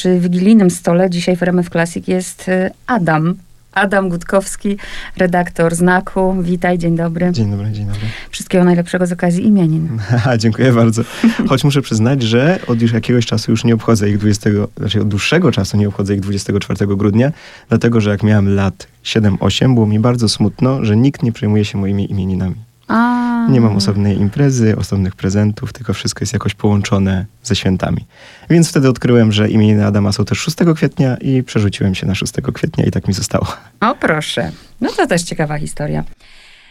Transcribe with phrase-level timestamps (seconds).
[0.00, 3.34] przy wigilijnym stole dzisiaj w RMF Classic jest y, Adam.
[3.72, 4.76] Adam Gutkowski,
[5.16, 6.36] redaktor Znaku.
[6.42, 7.32] Witaj, dzień dobry.
[7.32, 8.00] Dzień dobry, dzień dobry.
[8.30, 9.88] Wszystkiego najlepszego z okazji imienin.
[10.38, 11.02] Dziękuję bardzo.
[11.48, 15.08] Choć muszę przyznać, że od już jakiegoś czasu już nie obchodzę ich 20, znaczy od
[15.08, 17.32] dłuższego czasu nie obchodzę ich 24 grudnia,
[17.68, 21.78] dlatego że jak miałem lat 7-8, było mi bardzo smutno, że nikt nie przejmuje się
[21.78, 22.69] moimi imieninami.
[22.90, 23.46] A.
[23.50, 28.06] Nie mam osobnej imprezy, osobnych prezentów, tylko wszystko jest jakoś połączone ze świętami.
[28.50, 32.32] Więc wtedy odkryłem, że imieniny Adama są też 6 kwietnia i przerzuciłem się na 6
[32.54, 33.46] kwietnia i tak mi zostało.
[33.80, 34.52] O proszę.
[34.80, 36.04] No to też ciekawa historia.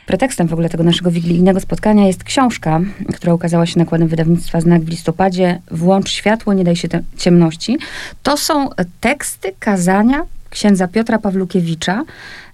[0.06, 2.80] Pretekstem w ogóle tego naszego wigilijnego spotkania jest książka,
[3.16, 5.62] która ukazała się nakładem wydawnictwa Znak w listopadzie.
[5.72, 7.78] Włącz światło, nie daj się ciemności.
[8.24, 12.04] To są teksty kazania księdza Piotra Pawlukiewicza,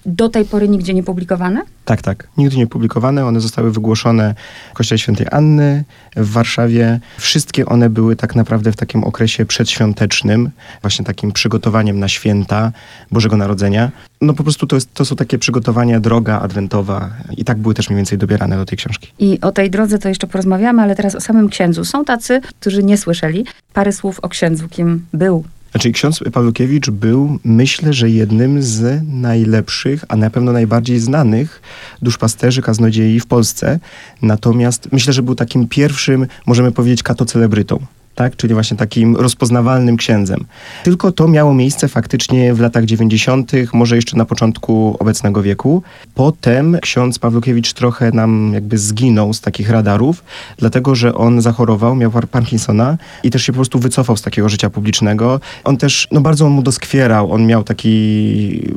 [0.05, 1.62] do tej pory nigdzie nie publikowane?
[1.86, 2.27] Tak, tak.
[2.38, 3.26] Nigdy nie publikowane.
[3.26, 4.36] One zostały wygłoszone
[4.72, 5.84] w Kościele Świętej Anny
[6.16, 7.00] w Warszawie.
[7.18, 10.49] Wszystkie one były tak naprawdę w takim okresie przedświątecznym,
[10.82, 12.72] właśnie takim przygotowaniem na święta
[13.12, 13.91] Bożego Narodzenia.
[14.22, 17.90] No po prostu to, jest, to są takie przygotowania, droga adwentowa i tak były też
[17.90, 19.12] mniej więcej dobierane do tej książki.
[19.20, 21.85] I o tej drodze to jeszcze porozmawiamy, ale teraz o samym księdzu.
[21.85, 23.46] Są tacy, którzy nie słyszeli.
[23.74, 25.43] Parę słów o księdzu, kim był
[25.76, 31.62] znaczy, ksiądz Pawlukiewicz był, myślę, że jednym z najlepszych, a na pewno najbardziej znanych
[32.01, 33.79] duszpasterzy, kaznodziei w Polsce.
[34.21, 37.85] Natomiast myślę, że był takim pierwszym, możemy powiedzieć, katocelebrytą
[38.16, 38.35] tak?
[38.35, 40.46] czyli właśnie takim rozpoznawalnym księdzem.
[40.84, 45.84] Tylko to miało miejsce faktycznie w latach 90., może jeszcze na początku obecnego wieku.
[46.16, 50.24] Potem ksiądz Pawlukiewicz trochę nam jakby zginął z takich radarów,
[50.58, 54.70] dlatego że on zachorował, miał Parkinsona i też się po prostu wycofał z takiego życia
[54.70, 55.40] publicznego.
[55.63, 58.74] On też, no bardzo mu doskwierał, on miał taki,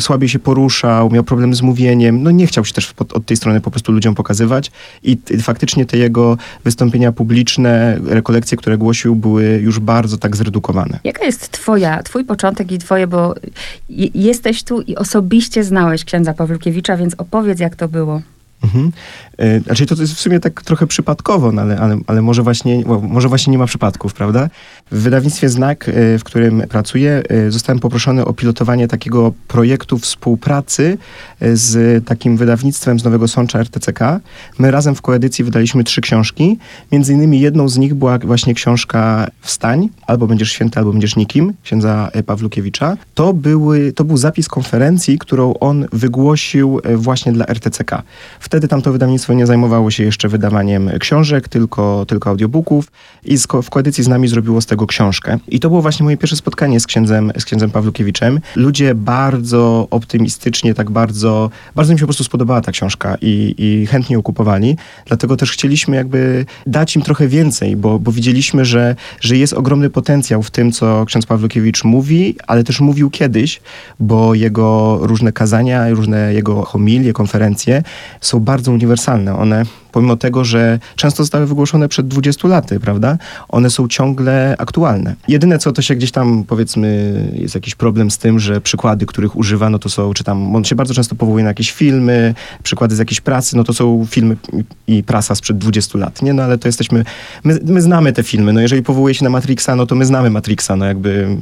[0.00, 3.36] słabiej się poruszał, miał problem z mówieniem, no nie chciał się też od, od tej
[3.36, 4.70] strony po prostu ludziom pokazywać
[5.02, 10.98] i faktycznie te jego wystąpienia publiczne, rekolekcje, które głosił, były już bardzo tak zredukowane.
[11.04, 13.34] Jaka jest twoja, twój początek i twoje, bo
[14.14, 18.22] jesteś tu i osobiście znałeś księdza Pawlukiewicza, więc opowiedz, jak to było.
[18.64, 18.92] Mhm.
[19.40, 22.82] E, znaczy to jest w sumie tak trochę przypadkowo, no ale, ale, ale może, właśnie,
[23.02, 24.48] może właśnie nie ma przypadków, prawda?
[24.90, 30.98] W wydawnictwie Znak, e, w którym pracuję, e, zostałem poproszony o pilotowanie takiego projektu współpracy
[31.40, 34.20] z takim wydawnictwem z Nowego Sącza RTCK.
[34.58, 36.58] My razem w koedycji wydaliśmy trzy książki.
[36.92, 41.54] Między innymi jedną z nich była właśnie książka Wstań, albo będziesz święty, albo będziesz nikim,
[41.62, 42.96] księdza Pawlukiewicza.
[43.14, 48.02] To, były, to był zapis konferencji, którą on wygłosił właśnie dla RTCK.
[48.40, 52.92] Wtedy tamto wydawnictwo nie zajmowało się jeszcze wydawaniem książek, tylko, tylko audiobooków
[53.24, 55.38] i w koedycji z nami zrobiło z tego książkę.
[55.48, 58.40] I to było właśnie moje pierwsze spotkanie z księdzem, z księdzem Pawłukiewiczem.
[58.56, 63.86] Ludzie bardzo optymistycznie, tak bardzo, bardzo mi się po prostu spodobała ta książka i, i
[63.86, 64.76] chętnie ją kupowali.
[65.06, 69.90] Dlatego też chcieliśmy jakby dać im trochę więcej, bo, bo widzieliśmy, że, że jest ogromny
[69.90, 73.60] potencjał w tym, co ksiądz Pawlukiewicz mówi, ale też mówił kiedyś,
[74.00, 77.82] bo jego różne kazania, różne jego homilie, konferencje
[78.20, 79.19] są bardzo uniwersalne.
[79.28, 85.14] One, pomimo tego, że często zostały wygłoszone przed 20 laty, prawda, one są ciągle aktualne.
[85.28, 89.36] Jedyne, co to się gdzieś tam, powiedzmy, jest jakiś problem z tym, że przykłady, których
[89.36, 92.96] używa, no to są, czy tam, on się bardzo często powołuje na jakieś filmy, przykłady
[92.96, 94.36] z jakiejś pracy, no to są filmy
[94.86, 96.32] i prasa sprzed 20 lat, nie?
[96.32, 97.04] No ale to jesteśmy,
[97.44, 100.30] my, my znamy te filmy, no jeżeli powołuje się na Matrixa, no to my znamy
[100.30, 101.36] Matrixa, no jakby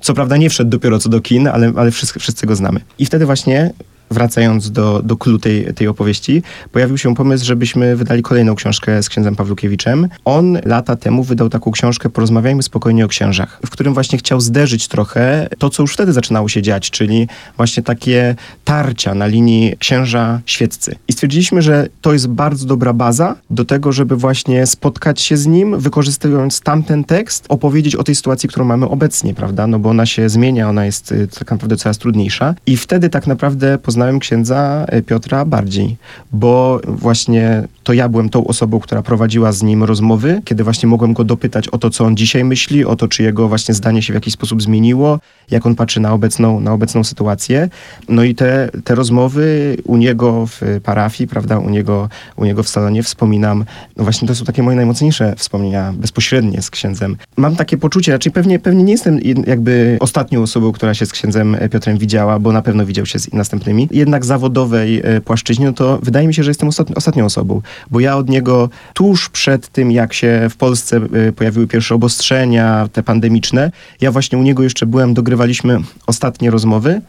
[0.00, 2.80] co prawda nie wszedł dopiero co do kin, ale, ale wszyscy, wszyscy go znamy.
[2.98, 3.70] I wtedy właśnie
[4.10, 6.42] wracając do, do klu tej, tej opowieści,
[6.72, 10.08] pojawił się pomysł, żebyśmy wydali kolejną książkę z księdzem Pawłukiewiczem.
[10.24, 14.88] On lata temu wydał taką książkę Porozmawiajmy spokojnie o księżach, w którym właśnie chciał zderzyć
[14.88, 20.40] trochę to, co już wtedy zaczynało się dziać, czyli właśnie takie tarcia na linii księża
[20.46, 20.94] świeccy.
[21.08, 25.46] I stwierdziliśmy, że to jest bardzo dobra baza do tego, żeby właśnie spotkać się z
[25.46, 29.66] nim, wykorzystując tamten tekst, opowiedzieć o tej sytuacji, którą mamy obecnie, prawda?
[29.66, 32.54] No bo ona się zmienia, ona jest y, tak naprawdę coraz trudniejsza.
[32.66, 35.96] I wtedy tak naprawdę poznałem księdza e, Piotra bardziej,
[36.32, 41.12] bo właśnie to ja byłem tą osobą, która prowadziła z nim rozmowy, kiedy właśnie mogłem
[41.12, 44.12] go dopytać o to, co on dzisiaj myśli, o to, czy jego właśnie zdanie się
[44.12, 45.18] w jakiś sposób zmieniło,
[45.50, 47.68] jak on patrzy na obecną, na obecną sytuację.
[48.08, 52.68] No i te, te rozmowy u niego w parafii, prawda, u niego, u niego w
[52.68, 53.64] salonie wspominam,
[53.96, 57.16] no właśnie to są takie moje najmocniejsze wspomnienia bezpośrednie z księdzem.
[57.36, 61.56] Mam takie poczucie, raczej pewnie, pewnie nie jestem jakby ostatnią osobą, która się z księdzem
[61.70, 65.98] Piotrem widziała, bo na pewno widział się z następnymi, jednak zawodowej e, płaszczyźnie, no to
[66.02, 70.12] wydaje mi się, że jestem ostatnią osobą, bo ja od niego tuż przed tym, jak
[70.12, 73.70] się w Polsce e, pojawiły pierwsze obostrzenia, te pandemiczne,
[74.00, 77.00] ja właśnie u niego jeszcze byłem, dogrywaliśmy ostatnie rozmowy,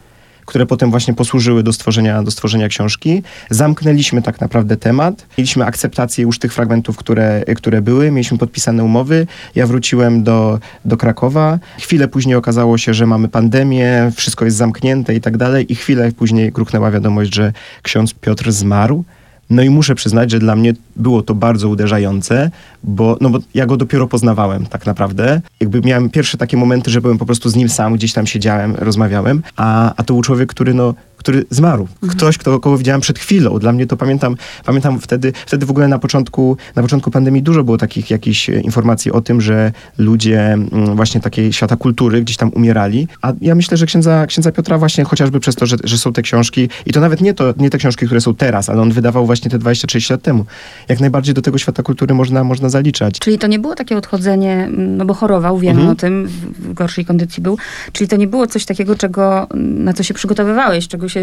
[0.46, 3.22] które potem właśnie posłużyły do stworzenia, do stworzenia książki.
[3.50, 5.26] Zamknęliśmy tak naprawdę temat.
[5.38, 8.10] Mieliśmy akceptację już tych fragmentów, które, które były.
[8.10, 9.26] Mieliśmy podpisane umowy.
[9.54, 11.58] Ja wróciłem do, do Krakowa.
[11.78, 15.72] Chwilę później okazało się, że mamy pandemię, wszystko jest zamknięte i tak dalej.
[15.72, 17.52] I chwilę później gruchnęła wiadomość, że
[17.82, 19.04] ksiądz Piotr zmarł.
[19.50, 22.50] No i muszę przyznać, że dla mnie było to bardzo uderzające,
[22.82, 25.40] bo, no bo ja go dopiero poznawałem tak naprawdę.
[25.60, 28.74] Jakby miałem pierwsze takie momenty, że byłem po prostu z nim sam, gdzieś tam siedziałem,
[28.76, 30.94] rozmawiałem, a, a to był człowiek, który no,
[31.26, 31.82] który zmarł.
[31.82, 32.12] Mhm.
[32.12, 33.58] Ktoś, kto, kogo widziałem przed chwilą.
[33.58, 37.64] Dla mnie to pamiętam, pamiętam wtedy, wtedy w ogóle na początku, na początku pandemii dużo
[37.64, 42.36] było takich jakichś e, informacji o tym, że ludzie mm, właśnie takiej świata kultury gdzieś
[42.36, 43.08] tam umierali.
[43.22, 46.22] A ja myślę, że księdza, księdza Piotra właśnie chociażby przez to, że, że są te
[46.22, 49.26] książki i to nawet nie, to, nie te książki, które są teraz, ale on wydawał
[49.26, 50.46] właśnie te 20-30 lat temu.
[50.88, 53.18] Jak najbardziej do tego świata kultury można, można zaliczać.
[53.18, 55.90] Czyli to nie było takie odchodzenie, no bo chorował, wiemy mhm.
[55.90, 57.58] o tym, w gorszej kondycji był.
[57.92, 61.15] Czyli to nie było coś takiego, czego, na co się przygotowywałeś, czego się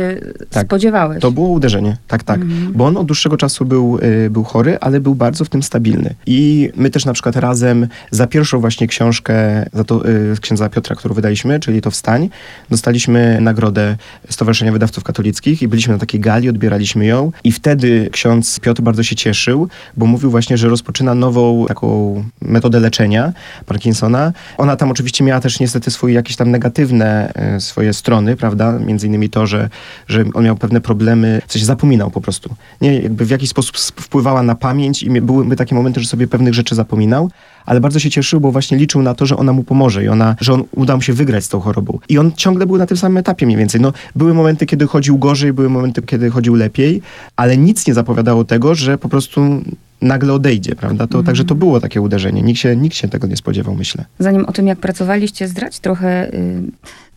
[0.50, 1.22] tak, spodziewałeś.
[1.22, 2.42] To było uderzenie, tak, tak.
[2.42, 2.74] Mhm.
[2.74, 6.16] Bo on od dłuższego czasu był, y, był chory, ale był bardzo w tym stabilny.
[6.25, 10.95] I my też na przykład razem za pierwszą właśnie książkę za to, y, księdza Piotra,
[10.95, 12.30] którą wydaliśmy, czyli to Wstań,
[12.69, 13.98] dostaliśmy nagrodę
[14.30, 19.04] Stowarzyszenia Wydawców Katolickich i byliśmy na takiej gali, odbieraliśmy ją i wtedy ksiądz Piotr bardzo
[19.04, 19.68] się cieszył,
[19.98, 23.34] bo mówił właśnie, że rozpoczyna nową taką metodę leczenia
[23.66, 24.34] Parkinsona.
[24.57, 28.80] Ona tam oczywiście miała też niestety swoje jakieś tam negatywne y, swoje strony, prawda?
[28.80, 29.69] Między innymi to, że,
[30.07, 32.56] że on miał pewne problemy, sensie zapominał po prostu.
[32.81, 36.53] Nie, jakby w jakiś sposób wpływała na pamięć i były takie momenty, że sobie pewnych
[36.53, 37.30] rzeczy zapominał,
[37.65, 40.35] ale bardzo się cieszył, bo właśnie liczył na to, że ona mu pomoże i ona,
[40.41, 42.00] że on uda mu się wygrać z tą chorobą.
[42.09, 43.81] I on ciągle był na tym samym etapie mniej więcej.
[43.81, 47.01] No, były momenty, kiedy chodził gorzej, były momenty, kiedy chodził lepiej,
[47.35, 49.62] ale nic nie zapowiadało tego, że po prostu
[50.01, 51.07] nagle odejdzie, prawda?
[51.07, 51.24] To.
[51.24, 52.41] Także to było takie uderzenie.
[52.41, 54.06] Nikt się, nikt się tego nie spodziewał, myślę.
[54.19, 56.62] Zanim o tym, jak pracowaliście, zdrać trochę y,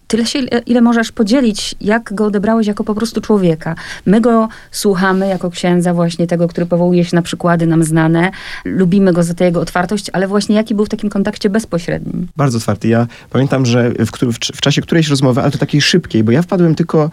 [0.07, 3.75] tyle się, ile możesz podzielić, jak go odebrałeś jako po prostu człowieka.
[4.07, 8.31] My go słuchamy jako księdza właśnie tego, który powołuje się na przykłady nam znane.
[8.65, 12.29] Lubimy go za tę jego otwartość, ale właśnie jaki był w takim kontakcie bezpośrednim?
[12.37, 12.89] Bardzo otwarty.
[12.89, 16.43] Ja pamiętam, że w, w, w czasie którejś rozmowy, ale to takiej szybkiej, bo ja
[16.43, 17.11] wpadłem tylko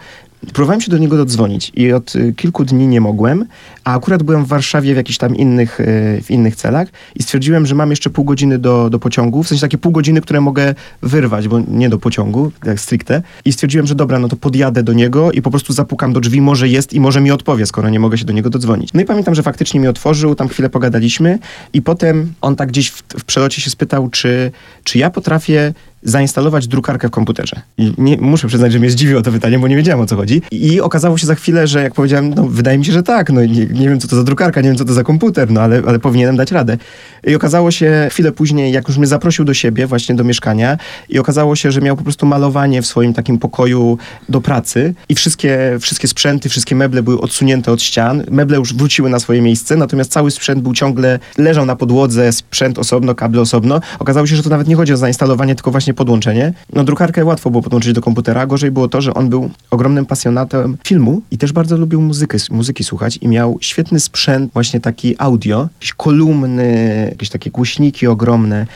[0.52, 3.46] Próbowałem się do niego dodzwonić i od y, kilku dni nie mogłem,
[3.84, 5.84] a akurat byłem w Warszawie w jakichś tam innych, y,
[6.24, 9.60] w innych celach i stwierdziłem, że mam jeszcze pół godziny do, do pociągu, w sensie
[9.60, 13.22] takie pół godziny, które mogę wyrwać, bo nie do pociągu, tak stricte.
[13.44, 16.40] I stwierdziłem, że dobra, no to podjadę do niego i po prostu zapukam do drzwi,
[16.40, 18.92] może jest i może mi odpowie, skoro nie mogę się do niego dodzwonić.
[18.94, 21.38] No i pamiętam, że faktycznie mi otworzył, tam chwilę pogadaliśmy
[21.72, 24.50] i potem on tak gdzieś w, w przelocie się spytał, czy,
[24.84, 25.74] czy ja potrafię
[26.04, 27.60] zainstalować drukarkę w komputerze.
[27.78, 30.42] I nie, muszę przyznać, że mnie zdziwiło to pytanie, bo nie wiedziałem o co chodzi.
[30.50, 33.40] I okazało się za chwilę, że jak powiedziałem, no wydaje mi się, że tak, no
[33.40, 35.82] nie, nie wiem co to za drukarka, nie wiem co to za komputer, no ale,
[35.86, 36.78] ale powinienem dać radę.
[37.26, 40.78] I okazało się chwilę później, jak już mnie zaprosił do siebie, właśnie do mieszkania
[41.08, 43.98] i okazało się, że miał po prostu malowanie w swoim takim pokoju
[44.28, 48.22] do pracy i wszystkie, wszystkie sprzęty, wszystkie meble były odsunięte od ścian.
[48.30, 52.78] Meble już wróciły na swoje miejsce, natomiast cały sprzęt był ciągle, leżał na podłodze, sprzęt
[52.78, 53.80] osobno, kable osobno.
[53.98, 56.52] Okazało się, że to nawet nie chodzi o zainstalowanie, tylko właśnie podłączenie.
[56.72, 60.76] No drukarkę łatwo było podłączyć do komputera, gorzej było to, że on był ogromnym pasjonatem
[60.84, 65.68] filmu i też bardzo lubił muzykę, muzyki słuchać i miał świetny sprzęt, właśnie taki audio,
[65.74, 68.66] jakieś kolumny, jakieś takie głośniki ogromne.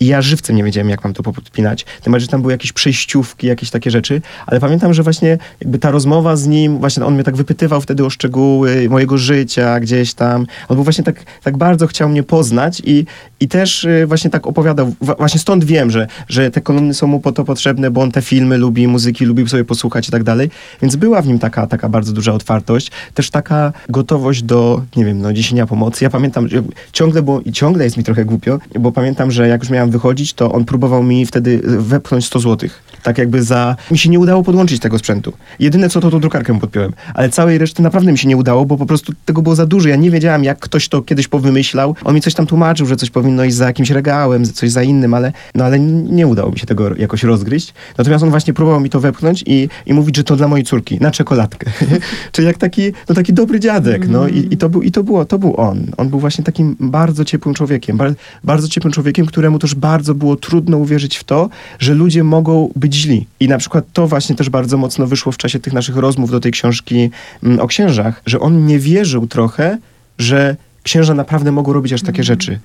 [0.00, 1.84] I ja żywcem nie wiedziałem, jak mam to podpinać.
[2.02, 5.78] Tym bardziej, że tam były jakieś przejściówki, jakieś takie rzeczy, ale pamiętam, że właśnie jakby
[5.78, 10.14] ta rozmowa z nim, właśnie on mnie tak wypytywał wtedy o szczegóły mojego życia gdzieś
[10.14, 10.46] tam.
[10.68, 13.06] On był właśnie tak, tak bardzo chciał mnie poznać i,
[13.40, 14.94] i też y, właśnie tak opowiadał.
[15.00, 18.22] Właśnie stąd wiem, że, że te kolumny są mu po to potrzebne, bo on te
[18.22, 20.50] filmy lubi, muzyki lubi sobie posłuchać i tak dalej.
[20.82, 22.90] Więc była w nim taka, taka bardzo duża otwartość.
[23.14, 26.04] Też taka gotowość do, nie wiem, no, niesienia pomocy.
[26.04, 26.48] Ja pamiętam,
[26.92, 30.32] ciągle było, i ciągle jest mi trochę głupio, bo pamiętam, że jak już miałem wychodzić,
[30.32, 32.87] to on próbował mi wtedy wepchnąć 100 złotych.
[33.02, 33.76] Tak jakby za...
[33.90, 35.32] Mi się nie udało podłączyć tego sprzętu.
[35.58, 36.92] Jedyne co, to tą drukarkę podpiąłem.
[37.14, 39.88] Ale całej reszty naprawdę mi się nie udało, bo po prostu tego było za dużo.
[39.88, 41.94] Ja nie wiedziałem, jak ktoś to kiedyś powymyślał.
[42.04, 45.14] On mi coś tam tłumaczył, że coś powinno iść za jakimś regałem, coś za innym,
[45.14, 47.74] ale, no, ale nie udało mi się tego jakoś rozgryźć.
[47.98, 50.98] Natomiast on właśnie próbował mi to wepchnąć i, i mówić, że to dla mojej córki,
[51.00, 51.70] na czekoladkę.
[52.32, 54.08] Czyli jak taki, no, taki dobry dziadek.
[54.08, 55.86] No i, i, to, był, i to, było, to był on.
[55.96, 57.96] On był właśnie takim bardzo ciepłym człowiekiem.
[57.96, 58.14] Bar,
[58.44, 62.87] bardzo ciepłym człowiekiem, któremu też bardzo było trudno uwierzyć w to, że ludzie mogą być
[62.94, 63.26] źli.
[63.40, 66.40] I na przykład to właśnie też bardzo mocno wyszło w czasie tych naszych rozmów do
[66.40, 67.10] tej książki
[67.42, 69.78] mm, o księżach, że on nie wierzył trochę,
[70.18, 70.56] że
[70.88, 72.24] księża naprawdę mogą robić aż takie Mhm.
[72.24, 72.58] rzeczy.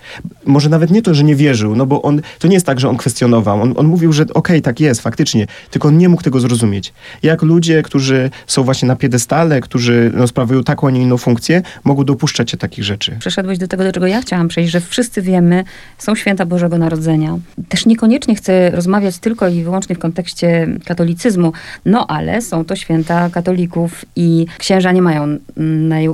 [0.46, 2.89] Może nawet nie to, że nie wierzył, no bo on, to nie jest tak, że
[2.89, 3.62] on kwestionował.
[3.62, 6.94] On, on mówił, że okej, tak jest, faktycznie, tylko on nie mógł tego zrozumieć.
[7.24, 11.62] Jak ludzie, którzy są właśnie na piedestale, którzy no, sprawują taką, a nie inną funkcję,
[11.84, 13.15] mogą dopuszczać się takich rzeczy.
[13.20, 15.63] Przeszedłeś do tego, do czego ja chciałam przejść, że wszyscy wiemy,
[15.98, 17.38] są święta Bożego Narodzenia.
[17.70, 21.53] Też niekoniecznie chcę rozmawiać tylko i wyłącznie w kontekście katolicyzmu,
[21.86, 26.08] no ale są to święta katolików i księża nie mają naj,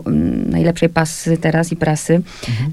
[0.50, 1.99] najlepszej pasy teraz i prasy.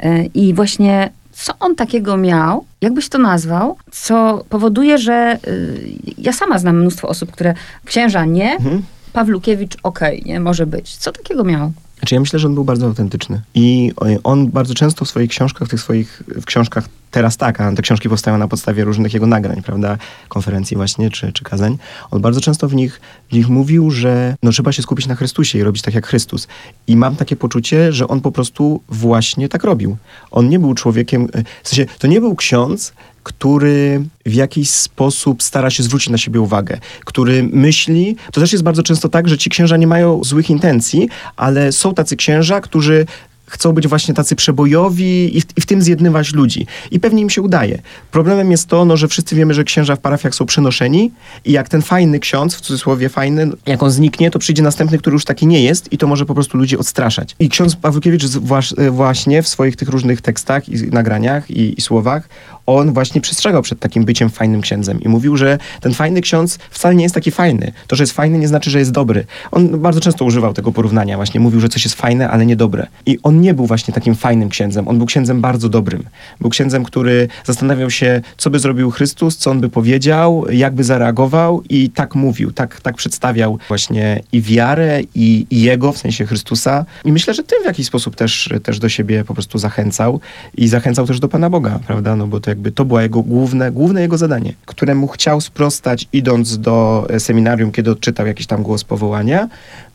[0.00, 6.32] E, I właśnie co on takiego miał, jakbyś to nazwał, co powoduje, że y, ja
[6.32, 7.54] sama znam mnóstwo osób, które
[7.84, 8.82] księża nie, Mhm.
[9.12, 10.96] Pawlukiewicz okej, nie, może być.
[10.96, 11.72] Co takiego miał?
[11.98, 13.42] Znaczy ja myślę, że on był bardzo autentyczny.
[13.54, 17.60] I e, on bardzo często w swoich książkach, w tych swoich w książkach teraz tak,
[17.60, 19.98] a te książki powstają na podstawie różnych jego nagrań, prawda,
[20.28, 21.78] konferencji właśnie, czy, czy kazań.
[22.10, 23.00] On bardzo często w nich,
[23.30, 26.48] w nich mówił, że no, trzeba się skupić na Chrystusie i robić tak jak Chrystus.
[26.86, 29.96] I mam takie poczucie, że on po prostu właśnie tak robił.
[30.30, 32.92] On nie był człowiekiem, e, w sensie, to nie był ksiądz,
[33.26, 38.64] który w jakiś sposób stara się zwrócić na siebie uwagę, który myśli, to też jest
[38.64, 43.06] bardzo często tak, że ci księża nie mają złych intencji, ale są tacy księża, którzy
[43.46, 46.66] chcą być właśnie tacy przebojowi i w, i w tym zjednywać ludzi.
[46.90, 47.78] I pewnie im się udaje.
[48.10, 51.10] Problemem jest to, no, że wszyscy wiemy, że księża w parafiach są przenoszeni
[51.44, 55.14] i jak ten fajny ksiądz, w cudzysłowie fajny, jak on zniknie, to przyjdzie następny, który
[55.14, 57.36] już taki nie jest i to może po prostu ludzi odstraszać.
[57.38, 61.78] I ksiądz Pawłukiewicz z- właś- e, właśnie w swoich tych różnych tekstach i nagraniach i,
[61.78, 62.28] i słowach,
[62.66, 66.94] on właśnie przestrzegał przed takim byciem fajnym księdzem i mówił, że ten fajny ksiądz wcale
[66.94, 67.72] nie jest taki fajny.
[67.86, 69.26] To, że jest fajny nie znaczy, że jest dobry.
[69.50, 72.86] On bardzo często używał tego porównania, właśnie mówił, że coś jest fajne, ale niedobre.
[73.06, 76.02] I on nie był właśnie takim fajnym księdzem, on był księdzem bardzo dobrym.
[76.40, 80.84] Był księdzem, który zastanawiał się, co by zrobił Chrystus, co on by powiedział, jak by
[80.84, 86.26] zareagował i tak mówił, tak, tak przedstawiał właśnie i wiarę, i, i jego, w sensie
[86.26, 86.84] Chrystusa.
[87.04, 90.20] I myślę, że tym w jakiś sposób też, też do siebie po prostu zachęcał
[90.56, 92.16] i zachęcał też do Pana Boga, prawda?
[92.16, 96.58] No bo to jakby to było jego główne, główne jego zadanie, któremu chciał sprostać idąc
[96.58, 99.48] do seminarium, kiedy odczytał jakiś tam głos powołania.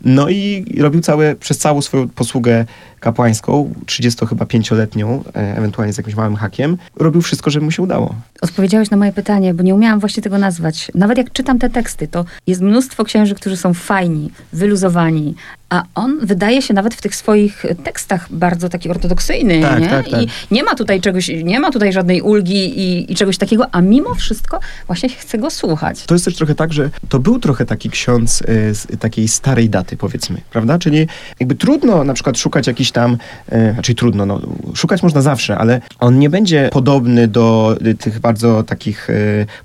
[0.05, 2.65] No i robił całe, przez całą swoją posługę
[2.99, 7.83] kapłańską, 30 chyba pięcioletnią, e, ewentualnie z jakimś małym hakiem, robił wszystko, żeby mu się
[7.83, 8.15] udało.
[8.41, 10.91] Odpowiedziałeś na moje pytanie, bo nie umiałam właśnie tego nazwać.
[10.95, 15.35] Nawet jak czytam te teksty, to jest mnóstwo księży, którzy są fajni, wyluzowani,
[15.71, 19.87] a on wydaje się nawet w tych swoich tekstach bardzo taki ortodoksyjny, Tak, nie?
[19.87, 20.21] tak, tak.
[20.21, 23.81] I nie ma tutaj czegoś, nie ma tutaj żadnej ulgi i, i czegoś takiego, a
[23.81, 26.05] mimo wszystko właśnie chce go słuchać.
[26.05, 29.69] To jest też trochę tak, że to był trochę taki ksiądz e, z takiej starej
[29.69, 30.79] daty, powiedzmy, prawda?
[30.79, 31.07] Czyli
[31.39, 33.17] jakby trudno na przykład szukać jakiś tam,
[33.49, 34.41] e, znaczy trudno, no,
[34.75, 39.13] szukać można zawsze, ale on nie będzie podobny do e, tych bardzo takich e,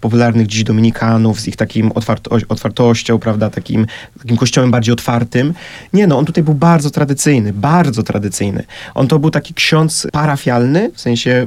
[0.00, 3.50] popularnych dziś dominikanów z ich takim otwarto, otwartością, prawda?
[3.50, 3.86] Takim,
[4.18, 5.54] takim kościołem bardziej otwartym.
[5.96, 8.64] Nie, no, on tutaj był bardzo tradycyjny, bardzo tradycyjny.
[8.94, 11.46] On to był taki ksiądz parafialny, w sensie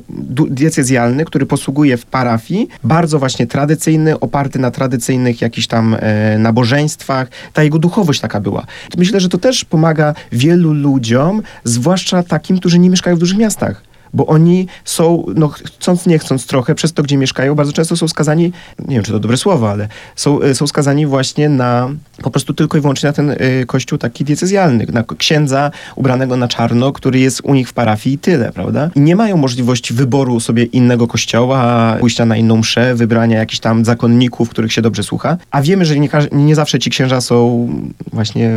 [0.50, 7.28] diecezjalny, który posługuje w parafii, bardzo właśnie tradycyjny, oparty na tradycyjnych jakichś tam e, nabożeństwach.
[7.54, 8.66] Ta jego duchowość taka była.
[8.98, 13.90] Myślę, że to też pomaga wielu ludziom, zwłaszcza takim, którzy nie mieszkają w dużych miastach.
[14.14, 18.08] Bo oni są, no chcąc nie chcąc trochę, przez to, gdzie mieszkają, bardzo często są
[18.08, 18.52] skazani,
[18.88, 21.90] nie wiem, czy to dobre słowo, ale są, e, są skazani właśnie na,
[22.22, 26.48] po prostu tylko i wyłącznie na ten y, kościół taki diecezjalny, na księdza ubranego na
[26.48, 28.90] czarno, który jest u nich w parafii i tyle, prawda?
[28.96, 33.86] I nie mają możliwości wyboru sobie innego kościoła, pójścia na inną mszę, wybrania jakichś tam
[33.86, 35.38] zakonników, których się dobrze słucha.
[35.52, 37.70] A wiemy, że nie, nie zawsze ci księża są
[38.14, 38.52] właśnie,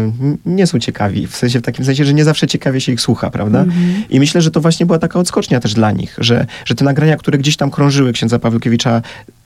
[0.46, 3.30] nie są ciekawi, w sensie w takim sensie, że nie zawsze ciekawie się ich słucha,
[3.30, 3.64] prawda?
[4.10, 7.16] I myślę, że to właśnie była taka odskocznia też dla nich, że, że te nagrania,
[7.16, 9.02] które gdzieś tam krążyły księdza Pawłkiewicza